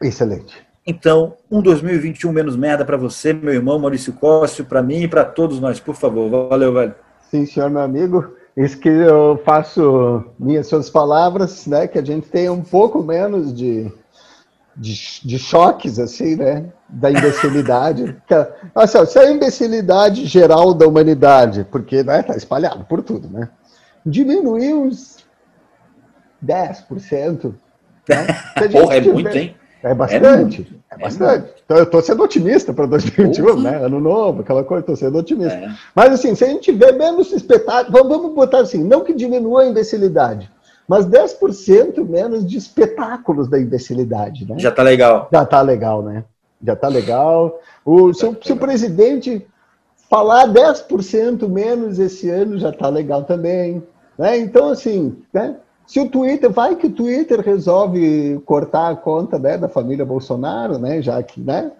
[0.00, 0.66] Excelente.
[0.86, 5.24] Então, um 2021 menos merda para você, meu irmão Maurício Costa, para mim e para
[5.24, 6.48] todos nós, por favor.
[6.48, 6.94] Valeu, velho.
[7.30, 8.36] Sim, senhor, meu amigo.
[8.56, 11.86] Isso que eu faço minhas suas palavras, né?
[11.88, 13.92] Que a gente tenha um pouco menos de,
[14.76, 14.94] de,
[15.24, 16.66] de choques, assim, né?
[16.88, 18.16] Da imbecilidade.
[18.30, 23.28] É- Assim, ó, se a imbecilidade geral da humanidade, porque né, tá espalhado por tudo,
[23.28, 23.48] né?
[24.04, 25.25] Diminuir uns
[26.46, 27.54] 10%.
[28.08, 28.24] Né?
[28.70, 29.56] Porra, é tiver- muito, hein?
[29.82, 30.80] É bastante.
[30.90, 31.50] É, bastante.
[31.64, 33.60] Então, eu estou sendo otimista para 2021, Porra.
[33.62, 33.84] né?
[33.84, 35.54] Ano novo, aquela coisa, estou sendo otimista.
[35.56, 35.68] É.
[35.92, 39.62] Mas assim, se a gente tiver menos espetáculo, vamos, vamos botar assim, não que diminua
[39.62, 40.48] a imbecilidade,
[40.86, 44.54] mas 10% menos de espetáculos da imbecilidade, né?
[44.56, 45.28] Já tá legal.
[45.32, 46.24] Já tá legal, né?
[46.64, 47.58] Já tá legal.
[47.84, 49.44] O, se, o, se o presidente
[50.08, 53.82] falar 10% menos esse ano, já tá legal também.
[54.16, 54.38] Né?
[54.38, 55.56] Então, assim, né?
[55.86, 60.78] Se o Twitter, vai que o Twitter resolve cortar a conta né, da família Bolsonaro,
[60.78, 61.00] né?
[61.00, 61.70] Já que, né?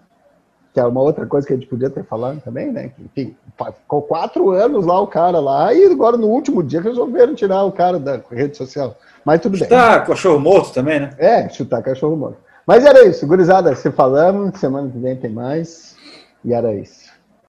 [0.73, 2.89] Que é uma outra coisa que a gente podia ter falado também, né?
[2.89, 3.35] Que, enfim,
[3.81, 7.71] ficou quatro anos lá o cara lá, e agora no último dia resolveram tirar o
[7.71, 8.95] cara da rede social.
[9.25, 9.67] Mas tudo bem.
[9.67, 11.09] Tá cachorro morto também, né?
[11.17, 12.37] É, chutar cachorro morto.
[12.65, 15.97] Mas era isso, gurizada, se falamos, semana que vem tem mais.
[16.45, 17.06] E era isso.